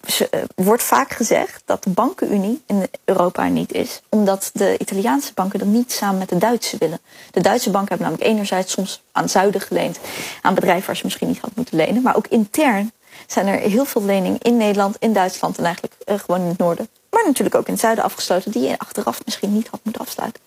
er 0.00 0.28
eh, 0.30 0.40
wordt 0.54 0.82
vaak 0.82 1.12
gezegd 1.12 1.62
dat 1.64 1.84
de 1.84 1.90
bankenunie 1.90 2.62
in 2.66 2.86
Europa 3.04 3.48
niet 3.48 3.72
is, 3.72 4.02
omdat 4.08 4.50
de 4.52 4.78
Italiaanse 4.78 5.32
banken 5.34 5.58
dat 5.58 5.68
niet 5.68 5.92
samen 5.92 6.18
met 6.18 6.28
de 6.28 6.38
Duitse 6.38 6.76
willen. 6.78 7.00
De 7.30 7.40
Duitse 7.40 7.70
banken 7.70 7.88
hebben 7.88 8.06
namelijk 8.06 8.30
enerzijds 8.30 8.72
soms 8.72 9.02
aan 9.12 9.28
zuiden 9.28 9.60
geleend 9.60 9.98
aan 10.42 10.54
bedrijven 10.54 10.86
waar 10.86 10.96
ze 10.96 11.04
misschien 11.04 11.28
niet 11.28 11.38
hadden 11.38 11.54
moeten 11.56 11.76
lenen, 11.76 12.02
maar 12.02 12.16
ook 12.16 12.26
intern 12.26 12.92
zijn 13.26 13.46
er 13.46 13.58
heel 13.58 13.84
veel 13.84 14.04
leningen 14.04 14.40
in 14.40 14.56
Nederland, 14.56 14.96
in 14.98 15.12
Duitsland 15.12 15.58
en 15.58 15.64
eigenlijk 15.64 15.94
gewoon 16.06 16.40
in 16.40 16.46
het 16.46 16.58
noorden, 16.58 16.88
maar 17.14 17.24
natuurlijk 17.26 17.56
ook 17.56 17.66
in 17.66 17.72
het 17.72 17.82
zuiden 17.82 18.04
afgesloten... 18.04 18.50
die 18.50 18.62
je 18.62 18.78
achteraf 18.78 19.24
misschien 19.24 19.52
niet 19.52 19.68
had 19.68 19.80
moeten 19.82 20.02
afsluiten. 20.02 20.42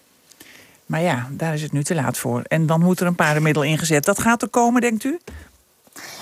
Maar 0.85 1.01
ja, 1.01 1.27
daar 1.31 1.53
is 1.53 1.61
het 1.61 1.71
nu 1.71 1.83
te 1.83 1.95
laat 1.95 2.17
voor. 2.17 2.41
En 2.47 2.65
dan 2.65 2.79
moet 2.79 2.99
er 2.99 3.07
een 3.07 3.15
paardenmiddel 3.15 3.63
ingezet. 3.63 4.05
Dat 4.05 4.19
gaat 4.19 4.41
er 4.41 4.47
komen, 4.47 4.81
denkt 4.81 5.03
u? 5.03 5.19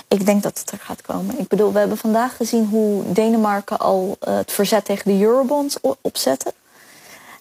Ik 0.08 0.26
denk 0.26 0.42
dat 0.42 0.58
het 0.58 0.70
er 0.70 0.78
gaat 0.78 1.02
komen. 1.02 1.38
Ik 1.38 1.48
bedoel, 1.48 1.72
we 1.72 1.78
hebben 1.78 1.98
vandaag 1.98 2.36
gezien 2.36 2.66
hoe 2.66 3.12
Denemarken 3.12 3.78
al 3.78 4.16
uh, 4.28 4.36
het 4.36 4.52
verzet 4.52 4.84
tegen 4.84 5.18
de 5.18 5.24
eurobonds 5.24 5.78
opzette. 6.00 6.54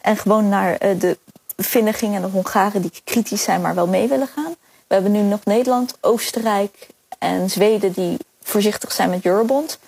En 0.02 0.18
gewoon 0.18 0.50
naar 0.50 0.86
uh, 0.86 1.00
de 1.00 1.18
Finnen 1.58 1.94
gingen 1.94 2.16
en 2.16 2.22
de 2.22 2.34
Hongaren 2.34 2.82
die 2.82 2.92
kritisch 3.04 3.44
zijn, 3.44 3.62
maar 3.62 3.76
wel 3.76 3.88
mee 3.88 4.08
willen 4.08 4.28
gaan. 4.28 4.56
We 4.88 4.94
hebben 4.94 5.12
nu 5.12 5.22
nog 5.22 5.46
Nederland, 5.46 5.98
Oostenrijk 6.02 6.88
en 7.20 7.50
Zweden 7.50 7.92
die 7.92 8.18
voorzichtig 8.44 8.92
zijn 8.92 9.10
met 9.10 9.26
eurobond. 9.26 9.80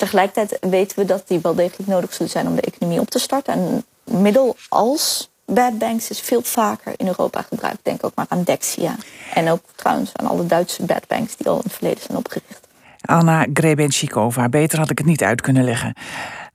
Tegelijkertijd 0.00 0.56
weten 0.60 0.98
we 0.98 1.04
dat 1.04 1.28
die 1.28 1.38
wel 1.42 1.54
degelijk 1.54 1.88
nodig 1.88 2.14
zullen 2.14 2.30
zijn 2.30 2.46
om 2.46 2.54
de 2.54 2.60
economie 2.60 3.00
op 3.00 3.10
te 3.10 3.18
starten. 3.18 3.52
En 3.54 3.84
middel 4.04 4.56
als 4.68 5.30
bad 5.44 5.78
banks 5.78 6.10
is 6.10 6.20
veel 6.20 6.42
vaker 6.42 6.92
in 6.96 7.06
Europa 7.06 7.42
gebruikt. 7.42 7.78
Denk 7.82 8.04
ook 8.04 8.14
maar 8.14 8.26
aan 8.28 8.42
Dexia. 8.42 8.94
En 9.34 9.50
ook 9.50 9.60
trouwens 9.74 10.10
aan 10.16 10.26
alle 10.26 10.46
Duitse 10.46 10.84
bad 10.84 11.06
banks 11.06 11.36
die 11.36 11.48
al 11.48 11.56
in 11.56 11.62
het 11.64 11.72
verleden 11.72 12.02
zijn 12.02 12.18
opgericht. 12.18 12.68
Anna 13.00 13.46
Grebenchikova, 13.54 14.48
beter 14.48 14.78
had 14.78 14.90
ik 14.90 14.98
het 14.98 15.06
niet 15.06 15.22
uit 15.22 15.40
kunnen 15.40 15.64
leggen. 15.64 15.94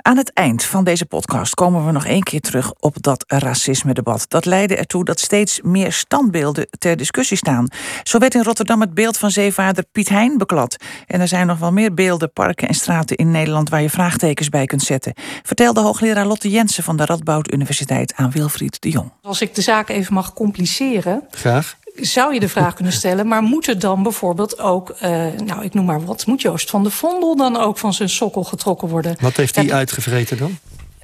Aan 0.06 0.18
het 0.18 0.34
eind 0.34 0.64
van 0.64 0.84
deze 0.84 1.06
podcast 1.06 1.54
komen 1.54 1.86
we 1.86 1.92
nog 1.92 2.06
één 2.06 2.24
keer 2.24 2.40
terug 2.40 2.74
op 2.80 3.02
dat 3.02 3.24
racisme-debat. 3.28 4.26
Dat 4.28 4.46
leidde 4.46 4.76
ertoe 4.76 5.06
dat 5.06 5.20
steeds 5.20 5.62
meer 5.62 5.92
standbeelden 5.92 6.68
ter 6.78 6.98
discussie 6.98 7.38
staan. 7.38 7.68
Zo 8.04 8.18
werd 8.18 8.36
in 8.36 8.44
Rotterdam 8.44 8.82
het 8.82 8.94
beeld 8.94 9.18
van 9.18 9.32
zeevaarder 9.32 9.84
Piet 9.92 10.10
Hein 10.10 10.38
beklad. 10.38 10.76
En 11.08 11.22
er 11.22 11.28
zijn 11.28 11.48
nog 11.48 11.60
wel 11.60 11.72
meer 11.72 11.94
beelden, 11.94 12.34
parken 12.34 12.68
en 12.68 12.74
straten 12.74 13.16
in 13.16 13.32
Nederland 13.32 13.70
waar 13.70 13.82
je 13.82 13.90
vraagtekens 13.90 14.50
bij 14.50 14.66
kunt 14.66 14.84
zetten. 14.84 15.14
Vertelde 15.44 15.82
hoogleraar 15.82 16.26
Lotte 16.26 16.50
Jensen 16.50 16.84
van 16.84 16.98
de 16.98 17.06
Radboud 17.06 17.54
Universiteit 17.54 18.14
aan 18.16 18.32
Wilfried 18.32 18.82
de 18.82 18.90
Jong. 18.90 19.12
Als 19.22 19.42
ik 19.42 19.56
de 19.56 19.62
zaak 19.62 19.90
even 19.90 20.14
mag 20.14 20.34
compliceren. 20.34 21.24
Graag 21.32 21.78
zou 21.96 22.34
je 22.34 22.40
de 22.40 22.50
vraag 22.50 22.74
kunnen 22.74 22.94
stellen, 22.94 23.28
maar 23.28 23.42
moet 23.42 23.66
het 23.66 23.82
dan 23.82 24.04
bijvoorbeeld 24.04 24.60
ook, 24.60 24.96
uh, 25.04 25.10
nou 25.46 25.64
ik 25.64 25.74
noem 25.74 25.86
maar 25.86 26.06
wat, 26.06 26.26
moet 26.26 26.42
Joost 26.42 26.70
van 26.70 26.84
de 26.84 26.90
Vondel 26.90 27.36
dan 27.36 27.58
ook 27.58 27.78
van 27.78 27.94
zijn 27.94 28.10
sokkel 28.10 28.44
getrokken 28.44 28.88
worden? 28.88 29.18
Wat 29.20 29.36
heeft 29.36 29.56
hij 29.56 29.74
uitgevreten 29.74 30.38
dan? 30.38 30.58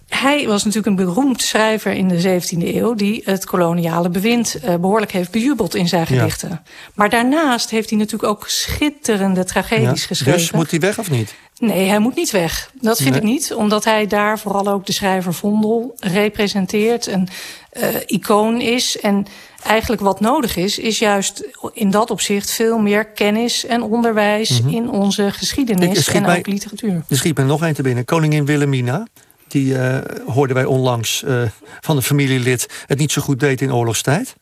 Hij 0.08 0.48
was 0.48 0.64
natuurlijk 0.64 1.00
een 1.00 1.06
beroemd 1.06 1.42
schrijver 1.42 1.92
in 1.92 2.08
de 2.08 2.42
17e 2.42 2.76
eeuw... 2.76 2.94
die 2.94 3.22
het 3.26 3.46
koloniale 3.46 4.10
bewind 4.10 4.58
uh, 4.66 4.76
behoorlijk 4.76 5.12
heeft 5.12 5.32
bejubeld 5.32 5.76
in 5.76 5.88
zijn 5.88 6.08
gedichten. 6.08 6.50
Ja. 6.50 6.64
Maar 6.94 7.10
daarnaast 7.10 7.70
heeft 7.70 7.90
hij 7.90 8.00
natuurlijk 8.00 8.32
ook 8.32 8.48
schitterende 8.48 9.44
tragedies 9.44 10.02
ja, 10.02 10.08
geschreven. 10.08 10.40
Dus 10.40 10.52
moet 10.52 10.72
hij 10.72 10.80
weg 10.80 11.00
of 11.00 11.10
niet? 11.10 11.36
Nee, 11.58 11.88
hij 11.88 12.00
moet 12.00 12.16
niet 12.16 12.32
weg. 12.32 12.72
Dat 12.82 12.98
vind 12.98 13.10
nee. 13.10 13.20
ik 13.20 13.26
niet. 13.26 13.54
Omdat 13.54 13.84
hij 13.84 14.08
daar 14.08 14.40
vooral 14.40 14.68
ook 14.68 14.86
de 14.86 14.92
schrijver 14.92 15.34
Vondel 15.34 15.96
representeert. 16.00 17.08
Een 17.08 17.28
uh, 17.74 17.88
icoon 18.06 18.62
is. 18.62 19.00
En 19.00 19.28
eigenlijk 19.64 20.02
wat 20.02 20.20
nodig 20.20 20.56
is, 20.56 20.80
is 20.80 21.00
juist 21.00 21.44
in 21.74 21.92
dat 21.92 22.12
opzicht 22.12 22.52
veel 22.52 22.78
meer 22.78 23.06
kennis 23.06 23.66
en 23.66 23.82
onderwijs 23.82 24.62
mm 24.62 24.68
-hmm. 24.68 24.76
in 24.76 24.90
onze 24.90 25.32
geschiedenis 25.32 26.08
en 26.08 26.26
ook 26.26 26.48
literatuur. 26.48 27.04
Er 27.10 27.18
schiet 27.18 27.38
me 27.38 27.44
nog 27.44 27.62
een 27.62 27.74
te 27.74 27.82
binnen. 27.82 28.06
Koningin 28.06 28.46
Wilhelmina. 28.46 29.08
Die 29.48 29.74
uh, 29.74 29.98
hoorden 30.26 30.56
wij 30.56 30.66
onlangs 30.66 31.24
uh, 31.28 31.42
van 31.80 31.96
een 31.96 32.02
familielid 32.02 32.68
het 32.86 32.98
niet 32.98 33.12
zo 33.12 33.22
goed 33.22 33.40
deed 33.40 33.62
in 33.62 33.74
oorlogstijd. 33.74 34.36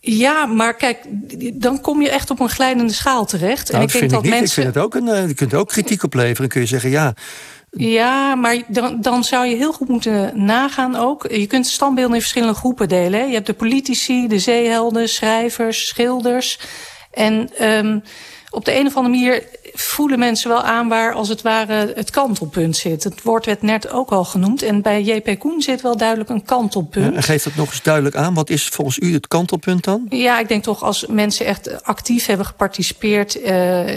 Ja, 0.00 0.46
maar 0.46 0.74
kijk, 0.74 0.98
dan 1.54 1.80
kom 1.80 2.02
je 2.02 2.10
echt 2.10 2.30
op 2.30 2.40
een 2.40 2.48
glijdende 2.48 2.92
schaal 2.92 3.26
terecht. 3.26 3.72
Nou, 3.72 3.82
en 3.82 3.88
ik 3.88 3.92
denk 3.92 4.10
dat, 4.10 4.22
dat 4.22 4.30
mensen. 4.30 4.46
Ik 4.46 4.52
vind 4.52 4.74
het 4.74 4.78
ook 4.78 4.94
een. 4.94 5.06
Uh, 5.06 5.28
je 5.28 5.34
kunt 5.34 5.54
ook 5.54 5.68
kritiek 5.68 6.02
opleveren. 6.02 6.48
Kun 6.48 6.60
je 6.60 6.66
zeggen, 6.66 6.90
ja. 6.90 7.14
Ja, 7.70 8.34
maar 8.34 8.62
dan, 8.68 9.00
dan 9.00 9.24
zou 9.24 9.46
je 9.46 9.56
heel 9.56 9.72
goed 9.72 9.88
moeten 9.88 10.44
nagaan 10.44 10.96
ook. 10.96 11.30
Je 11.30 11.46
kunt 11.46 11.66
standbeelden 11.66 12.14
in 12.14 12.20
verschillende 12.20 12.54
groepen 12.54 12.88
delen. 12.88 13.26
Je 13.28 13.34
hebt 13.34 13.46
de 13.46 13.54
politici, 13.54 14.28
de 14.28 14.38
zeehelden, 14.38 15.08
schrijvers, 15.08 15.86
schilders. 15.86 16.58
En 17.10 17.50
um, 17.62 18.02
op 18.50 18.64
de 18.64 18.78
een 18.78 18.86
of 18.86 18.96
andere 18.96 19.14
manier 19.14 19.42
voelen 19.78 20.18
mensen 20.18 20.48
wel 20.48 20.62
aan 20.62 20.88
waar 20.88 21.12
als 21.12 21.28
het 21.28 21.42
ware 21.42 21.92
het 21.94 22.10
kantelpunt 22.10 22.76
zit. 22.76 23.04
Het 23.04 23.22
woord 23.22 23.46
werd 23.46 23.62
net 23.62 23.90
ook 23.90 24.10
al 24.10 24.24
genoemd. 24.24 24.62
En 24.62 24.82
bij 24.82 25.02
JP 25.02 25.38
Koen 25.38 25.62
zit 25.62 25.80
wel 25.80 25.96
duidelijk 25.96 26.30
een 26.30 26.44
kantelpunt. 26.44 27.14
Ja, 27.14 27.20
geeft 27.20 27.44
dat 27.44 27.54
nog 27.54 27.70
eens 27.70 27.82
duidelijk 27.82 28.16
aan. 28.16 28.34
Wat 28.34 28.50
is 28.50 28.68
volgens 28.68 28.98
u 28.98 29.12
het 29.12 29.28
kantelpunt 29.28 29.84
dan? 29.84 30.06
Ja, 30.08 30.38
ik 30.38 30.48
denk 30.48 30.62
toch 30.62 30.82
als 30.82 31.06
mensen 31.06 31.46
echt 31.46 31.84
actief 31.84 32.26
hebben 32.26 32.46
geparticipeerd 32.46 33.36
uh, 33.36 33.88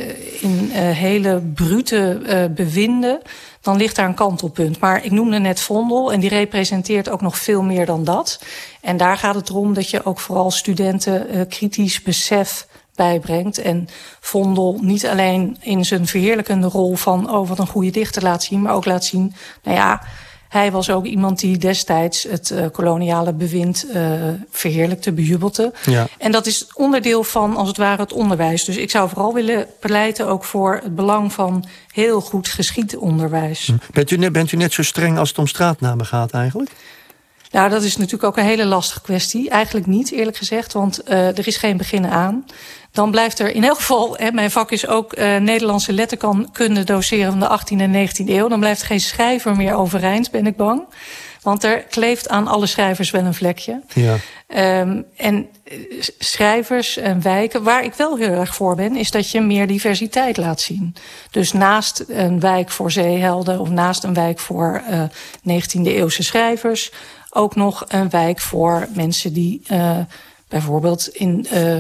in 0.42 0.72
uh, 0.74 0.76
hele 0.76 1.42
brute 1.54 2.20
uh, 2.24 2.56
bewinden 2.56 3.22
dan 3.62 3.78
ligt 3.78 3.96
daar 3.96 4.08
een 4.08 4.14
kantelpunt. 4.14 4.80
Maar 4.80 5.06
ik 5.06 5.12
noemde 5.12 5.40
net 5.40 5.62
Vondel 5.62 6.12
en 6.12 6.20
die 6.20 6.30
representeert 6.30 7.10
ook 7.10 7.22
nog 7.22 7.38
veel 7.38 7.62
meer 7.62 7.86
dan 7.86 8.04
dat. 8.04 8.40
En 8.82 8.98
daar 8.98 9.18
gaat 9.18 9.36
het 9.36 9.50
erom 9.50 9.74
dat 9.74 9.90
je 9.90 10.06
ook 10.06 10.20
vooral 10.20 10.52
studenten 10.52 11.36
uh, 11.36 11.42
kritisch 11.50 12.02
besef 12.02 12.68
bijbrengt. 13.00 13.58
En 13.58 13.88
Vondel 14.20 14.80
niet 14.82 15.08
alleen 15.08 15.58
in 15.62 15.86
zijn 15.86 16.08
verheerlijkende 16.08 16.68
rol 16.68 16.96
van... 16.96 17.32
oh, 17.32 17.48
wat 17.48 17.60
een 17.60 17.68
goede 17.68 17.92
dichter 17.92 18.24
laat 18.24 18.44
zien, 18.44 18.62
maar 18.62 18.74
ook 18.74 18.86
laat 18.86 19.06
zien... 19.06 19.34
nou 19.64 19.78
ja, 19.78 20.02
hij 20.50 20.72
was 20.72 20.90
ook 20.90 21.06
iemand 21.06 21.40
die 21.40 21.58
destijds 21.58 22.24
het 22.24 22.50
uh, 22.50 22.66
koloniale 22.72 23.34
bewind 23.34 23.86
uh, 23.94 24.14
verheerlijkte, 24.50 25.12
bejubelde. 25.12 25.74
Ja. 25.86 26.08
En 26.18 26.32
dat 26.32 26.46
is 26.46 26.68
onderdeel 26.74 27.24
van, 27.24 27.56
als 27.56 27.68
het 27.68 27.78
ware, 27.78 28.02
het 28.02 28.14
onderwijs. 28.14 28.64
Dus 28.64 28.78
ik 28.78 28.90
zou 28.90 29.10
vooral 29.10 29.34
willen 29.34 29.68
pleiten 29.80 30.28
ook 30.28 30.44
voor 30.44 30.80
het 30.84 30.96
belang 30.96 31.34
van 31.34 31.66
heel 31.92 32.22
goed 32.22 32.48
geschiedonderwijs. 32.48 33.72
Bent 33.92 34.12
u, 34.12 34.18
net, 34.18 34.32
bent 34.32 34.52
u 34.52 34.58
net 34.58 34.74
zo 34.74 34.84
streng 34.84 35.18
als 35.18 35.30
het 35.30 35.38
om 35.38 35.48
straatnamen 35.48 36.06
gaat 36.06 36.32
eigenlijk? 36.32 36.72
Nou, 37.52 37.70
dat 37.70 37.84
is 37.84 37.98
natuurlijk 37.98 38.24
ook 38.24 38.38
een 38.38 38.44
hele 38.44 38.66
lastige 38.66 39.02
kwestie. 39.02 39.50
Eigenlijk 39.50 39.86
niet, 39.86 40.12
eerlijk 40.12 40.38
gezegd, 40.38 40.74
want 40.74 41.02
uh, 41.10 41.38
er 41.38 41.48
is 41.48 41.58
geen 41.58 41.78
beginnen 41.78 42.12
aan. 42.12 42.46
Dan 42.92 43.12
blijft 43.12 43.40
er 43.40 43.56
in 43.56 43.64
elk 43.64 43.78
geval, 43.78 44.18
hè, 44.18 44.32
mijn 44.32 44.52
vak 44.52 44.72
is 44.72 44.88
ook 44.88 45.18
uh, 45.18 45.38
Nederlandse 45.38 45.94
letterkunde 45.94 46.84
doseren 46.84 47.32
van 47.32 47.40
de 47.40 47.60
18e 47.60 47.82
en 47.82 48.08
19e 48.08 48.30
eeuw. 48.30 48.48
Dan 48.48 48.60
blijft 48.60 48.82
er 48.82 48.88
geen 48.88 49.00
schrijver 49.00 49.56
meer 49.56 49.74
overeind, 49.74 50.32
ben 50.32 50.48
ik 50.48 50.56
bang. 50.56 50.84
Want 51.42 51.64
er 51.64 51.84
kleeft 51.84 52.30
aan 52.30 52.48
alle 52.48 52.66
schrijvers 52.66 53.12
wel 53.12 53.24
een 53.24 53.34
vlekje. 53.34 53.82
Ja. 53.94 54.16
Um, 54.82 55.06
en 55.16 55.48
schrijvers 56.20 56.98
en 56.98 57.22
wijken, 57.22 57.64
waar 57.64 57.84
ik 57.84 57.94
wel 57.94 58.18
heel 58.18 58.32
erg 58.32 58.56
voor 58.56 58.76
ben, 58.76 58.96
is 58.96 59.12
dat 59.12 59.32
je 59.32 59.42
meer 59.42 59.68
diversiteit 59.68 60.38
laat 60.38 60.62
zien. 60.62 60.96
Dus 61.32 61.52
naast 61.52 62.04
een 62.08 62.40
wijk 62.40 62.70
voor 62.70 62.92
zeehelden 62.92 63.60
of 63.60 63.70
naast 63.70 64.04
een 64.04 64.14
wijk 64.14 64.40
voor 64.40 64.82
uh, 64.90 65.04
19e 65.62 65.82
eeuwse 65.82 66.24
schrijvers, 66.24 66.92
ook 67.30 67.56
nog 67.56 67.86
een 67.88 68.10
wijk 68.10 68.40
voor 68.40 68.88
mensen 68.94 69.34
die 69.34 69.62
uh, 69.72 69.98
bijvoorbeeld 70.48 71.08
in 71.08 71.46
uh, 71.54 71.80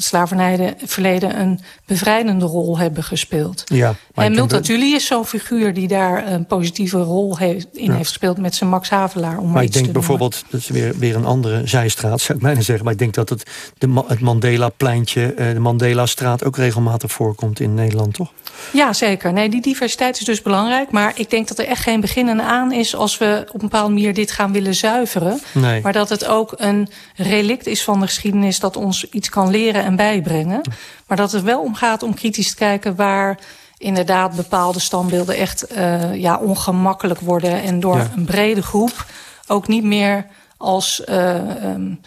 het 0.00 0.08
slavernijverleden 0.08 1.40
een 1.40 1.60
bevrijdende 1.86 2.44
rol 2.44 2.78
hebben 2.78 3.02
gespeeld. 3.02 3.62
Ja, 3.64 3.94
en 4.14 4.32
Multatuli 4.32 4.94
is 4.94 5.06
zo'n 5.06 5.24
figuur 5.24 5.74
die 5.74 5.88
daar 5.88 6.32
een 6.32 6.46
positieve 6.46 6.98
rol 6.98 7.36
heeft, 7.36 7.66
in 7.72 7.84
ja. 7.84 7.92
heeft 7.92 8.08
gespeeld 8.08 8.38
met 8.38 8.54
zijn 8.54 8.70
Max 8.70 8.90
Havelaar. 8.90 9.38
Om 9.38 9.50
maar 9.50 9.62
ik 9.62 9.72
denk 9.72 9.92
bijvoorbeeld, 9.92 10.44
dat 10.50 10.60
is 10.60 10.68
weer, 10.68 10.98
weer 10.98 11.16
een 11.16 11.24
andere 11.24 11.66
zijstraat, 11.66 12.20
zou 12.20 12.38
ik 12.38 12.44
bijna 12.44 12.60
zeggen. 12.60 12.84
Maar 12.84 12.92
ik 12.92 12.98
denk 12.98 13.14
dat 13.14 13.28
het, 13.28 13.50
de, 13.78 14.02
het 14.06 14.20
Mandela-pleintje, 14.20 15.34
de 15.36 15.60
Mandela-straat 15.60 16.44
ook 16.44 16.56
regelmatig 16.56 17.12
voorkomt 17.12 17.60
in 17.60 17.74
Nederland, 17.74 18.14
toch? 18.14 18.32
Ja, 18.72 18.92
zeker. 18.92 19.32
Nee, 19.32 19.48
die 19.48 19.62
diversiteit 19.62 20.20
is 20.20 20.24
dus 20.24 20.42
belangrijk. 20.42 20.90
Maar 20.90 21.12
ik 21.14 21.30
denk 21.30 21.48
dat 21.48 21.58
er 21.58 21.66
echt 21.66 21.82
geen 21.82 22.00
beginnen 22.00 22.42
aan 22.42 22.72
is 22.72 22.94
als 22.94 23.18
we 23.18 23.44
op 23.48 23.54
een 23.54 23.68
bepaalde 23.68 23.92
manier 23.92 24.14
dit 24.14 24.30
gaan 24.30 24.52
willen 24.52 24.74
zuiveren. 24.74 25.40
Nee. 25.52 25.80
Maar 25.82 25.92
dat 25.92 26.08
het 26.08 26.26
ook 26.26 26.54
een 26.56 26.88
relict 27.16 27.66
is 27.66 27.82
van 27.84 28.00
de 28.00 28.06
geschiedenis 28.06 28.58
dat 28.60 28.76
ons 28.76 29.08
iets 29.10 29.28
kan 29.28 29.50
leren 29.50 29.84
en 29.90 29.96
bijbrengen. 29.96 30.60
Maar 31.06 31.16
dat 31.16 31.32
het 31.32 31.42
wel 31.42 31.60
om 31.60 31.74
gaat 31.74 32.02
om 32.02 32.14
kritisch 32.14 32.50
te 32.50 32.56
kijken 32.56 32.96
waar 32.96 33.38
inderdaad 33.78 34.36
bepaalde 34.36 34.80
standbeelden 34.80 35.36
echt 35.36 35.72
uh, 35.72 36.14
ja, 36.14 36.36
ongemakkelijk 36.38 37.20
worden. 37.20 37.62
En 37.62 37.80
door 37.80 37.96
ja. 37.96 38.10
een 38.16 38.24
brede 38.24 38.62
groep 38.62 39.06
ook 39.46 39.68
niet 39.68 39.84
meer 39.84 40.26
als 40.56 41.02
uh, 41.08 41.34
um, 41.64 42.00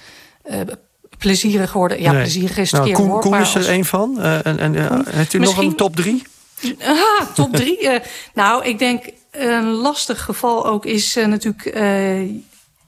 uh, 0.45 0.59
plezierig 1.17 1.73
worden. 1.73 2.01
Ja, 2.01 2.11
nee. 2.11 2.21
plezierig 2.21 2.57
is 2.57 2.71
het 2.71 2.81
nou, 2.81 2.93
keer 2.93 3.05
Koen, 3.05 3.19
Koen 3.19 3.39
is 3.39 3.51
er 3.51 3.57
als... 3.57 3.67
een 3.67 3.85
van. 3.85 4.21
En, 4.21 4.59
en, 4.59 4.75
heeft 5.09 5.33
u 5.33 5.39
Misschien... 5.39 5.63
nog 5.63 5.71
een 5.71 5.75
top 5.75 5.95
drie? 5.95 6.23
Aha, 6.81 7.27
top 7.33 7.55
drie. 7.55 7.89
nou, 8.33 8.65
ik 8.65 8.79
denk 8.79 9.05
een 9.31 9.71
lastig 9.71 10.23
geval 10.23 10.65
ook 10.65 10.85
is 10.85 11.15
natuurlijk 11.15 11.77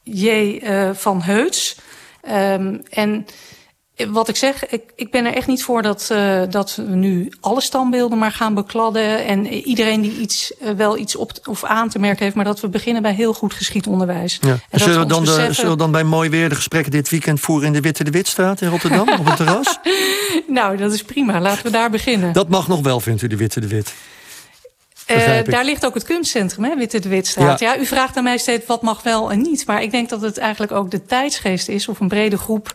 J. 0.03 0.59
van 0.93 1.21
Heuts. 1.21 1.77
Um, 2.31 2.81
en 2.89 3.25
wat 3.95 4.27
ik 4.27 4.35
zeg, 4.35 4.65
ik, 4.65 4.83
ik 4.95 5.11
ben 5.11 5.25
er 5.25 5.33
echt 5.33 5.47
niet 5.47 5.63
voor 5.63 5.81
dat, 5.81 6.09
uh, 6.11 6.41
dat 6.49 6.75
we 6.75 6.95
nu 6.95 7.31
alle 7.39 7.61
standbeelden 7.61 8.17
maar 8.17 8.31
gaan 8.31 8.53
bekladden. 8.53 9.25
En 9.25 9.47
iedereen 9.47 10.01
die 10.01 10.17
iets, 10.17 10.53
uh, 10.61 10.69
wel 10.69 10.97
iets 10.97 11.15
op 11.15 11.31
of 11.45 11.63
aan 11.63 11.89
te 11.89 11.99
merken 11.99 12.23
heeft. 12.23 12.35
Maar 12.35 12.45
dat 12.45 12.59
we 12.59 12.67
beginnen 12.67 13.01
bij 13.01 13.13
heel 13.13 13.33
goed 13.33 13.53
geschiedonderwijs. 13.53 14.37
Ja. 14.41 14.57
En 14.69 14.79
zullen, 14.79 14.99
we 14.99 15.05
dan 15.05 15.23
beseffen... 15.23 15.47
de, 15.47 15.53
zullen 15.53 15.71
we 15.71 15.77
dan 15.77 15.91
bij 15.91 16.03
mooi 16.03 16.29
weer 16.29 16.49
de 16.49 16.55
gesprekken 16.55 16.91
dit 16.91 17.09
weekend 17.09 17.39
voeren 17.39 17.67
in 17.67 17.73
de 17.73 17.81
Witte 17.81 18.03
de 18.03 18.11
Witstraat 18.11 18.61
in 18.61 18.69
Rotterdam? 18.69 19.09
op 19.19 19.25
het 19.25 19.35
terras? 19.35 19.77
Nou, 20.47 20.77
dat 20.77 20.93
is 20.93 21.03
prima. 21.03 21.41
Laten 21.41 21.63
we 21.63 21.69
daar 21.69 21.89
beginnen. 21.89 22.33
Dat 22.33 22.49
mag 22.49 22.67
nog 22.67 22.81
wel, 22.81 22.99
vindt 22.99 23.21
u, 23.21 23.27
de 23.27 23.35
Witte 23.35 23.59
de 23.59 23.67
Wit? 23.67 23.93
Uh, 25.11 25.43
daar 25.43 25.65
ligt 25.65 25.85
ook 25.85 25.93
het 25.93 26.03
kunstcentrum, 26.03 26.63
hè, 26.63 26.75
Witte 26.75 26.99
de 26.99 27.09
Witstraat. 27.09 27.59
Ja. 27.59 27.73
ja. 27.73 27.79
u 27.79 27.85
vraagt 27.85 28.17
aan 28.17 28.23
mij 28.23 28.37
steeds 28.37 28.65
wat 28.65 28.81
mag 28.81 29.03
wel 29.03 29.31
en 29.31 29.41
niet. 29.41 29.65
Maar 29.65 29.81
ik 29.81 29.91
denk 29.91 30.09
dat 30.09 30.21
het 30.21 30.37
eigenlijk 30.37 30.71
ook 30.71 30.91
de 30.91 31.05
tijdsgeest 31.05 31.67
is... 31.67 31.87
of 31.87 31.99
een 31.99 32.07
brede 32.07 32.37
groep 32.37 32.73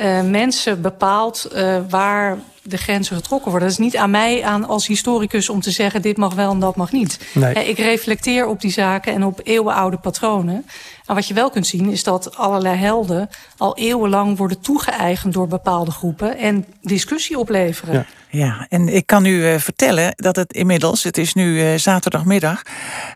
uh, 0.00 0.22
mensen 0.22 0.82
bepaalt 0.82 1.48
uh, 1.54 1.76
waar 1.88 2.38
de 2.62 2.76
grenzen 2.76 3.16
getrokken 3.16 3.50
worden. 3.50 3.68
Dat 3.68 3.78
is 3.78 3.84
niet 3.84 3.96
aan 3.96 4.10
mij 4.10 4.44
aan 4.44 4.68
als 4.68 4.86
historicus 4.86 5.48
om 5.48 5.60
te 5.60 5.70
zeggen... 5.70 6.02
dit 6.02 6.16
mag 6.16 6.34
wel 6.34 6.50
en 6.50 6.60
dat 6.60 6.76
mag 6.76 6.92
niet. 6.92 7.20
Nee. 7.34 7.68
Ik 7.68 7.78
reflecteer 7.78 8.46
op 8.46 8.60
die 8.60 8.70
zaken 8.70 9.12
en 9.12 9.24
op 9.24 9.40
eeuwenoude 9.44 9.96
patronen. 9.96 10.66
Maar 11.10 11.18
wat 11.18 11.28
je 11.28 11.34
wel 11.34 11.50
kunt 11.50 11.66
zien 11.66 11.90
is 11.90 12.04
dat 12.04 12.36
allerlei 12.36 12.76
helden... 12.76 13.28
al 13.56 13.76
eeuwenlang 13.76 14.36
worden 14.36 14.60
toegeëigend 14.60 15.32
door 15.32 15.46
bepaalde 15.46 15.90
groepen... 15.90 16.36
en 16.38 16.66
discussie 16.80 17.38
opleveren. 17.38 17.94
Ja. 17.94 18.06
Ja, 18.32 18.66
en 18.68 18.88
ik 18.88 19.06
kan 19.06 19.24
u 19.24 19.30
uh, 19.30 19.58
vertellen 19.58 20.12
dat 20.16 20.36
het 20.36 20.52
inmiddels, 20.52 21.02
het 21.02 21.18
is 21.18 21.34
nu 21.34 21.72
uh, 21.72 21.78
zaterdagmiddag, 21.78 22.62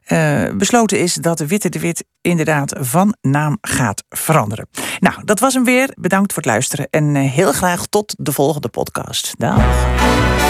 uh, 0.08 0.50
besloten 0.54 0.98
is 0.98 1.14
dat 1.14 1.38
de 1.38 1.46
Witte 1.46 1.68
de 1.68 1.78
Wit 1.78 2.04
inderdaad 2.20 2.76
van 2.80 3.16
naam 3.20 3.58
gaat 3.60 4.04
veranderen. 4.08 4.68
Nou, 4.98 5.24
dat 5.24 5.40
was 5.40 5.54
hem 5.54 5.64
weer. 5.64 5.90
Bedankt 5.94 6.32
voor 6.32 6.42
het 6.42 6.52
luisteren 6.52 6.86
en 6.90 7.14
heel 7.14 7.52
graag 7.52 7.86
tot 7.86 8.14
de 8.18 8.32
volgende 8.32 8.68
podcast. 8.68 9.34
Dag. 9.38 10.43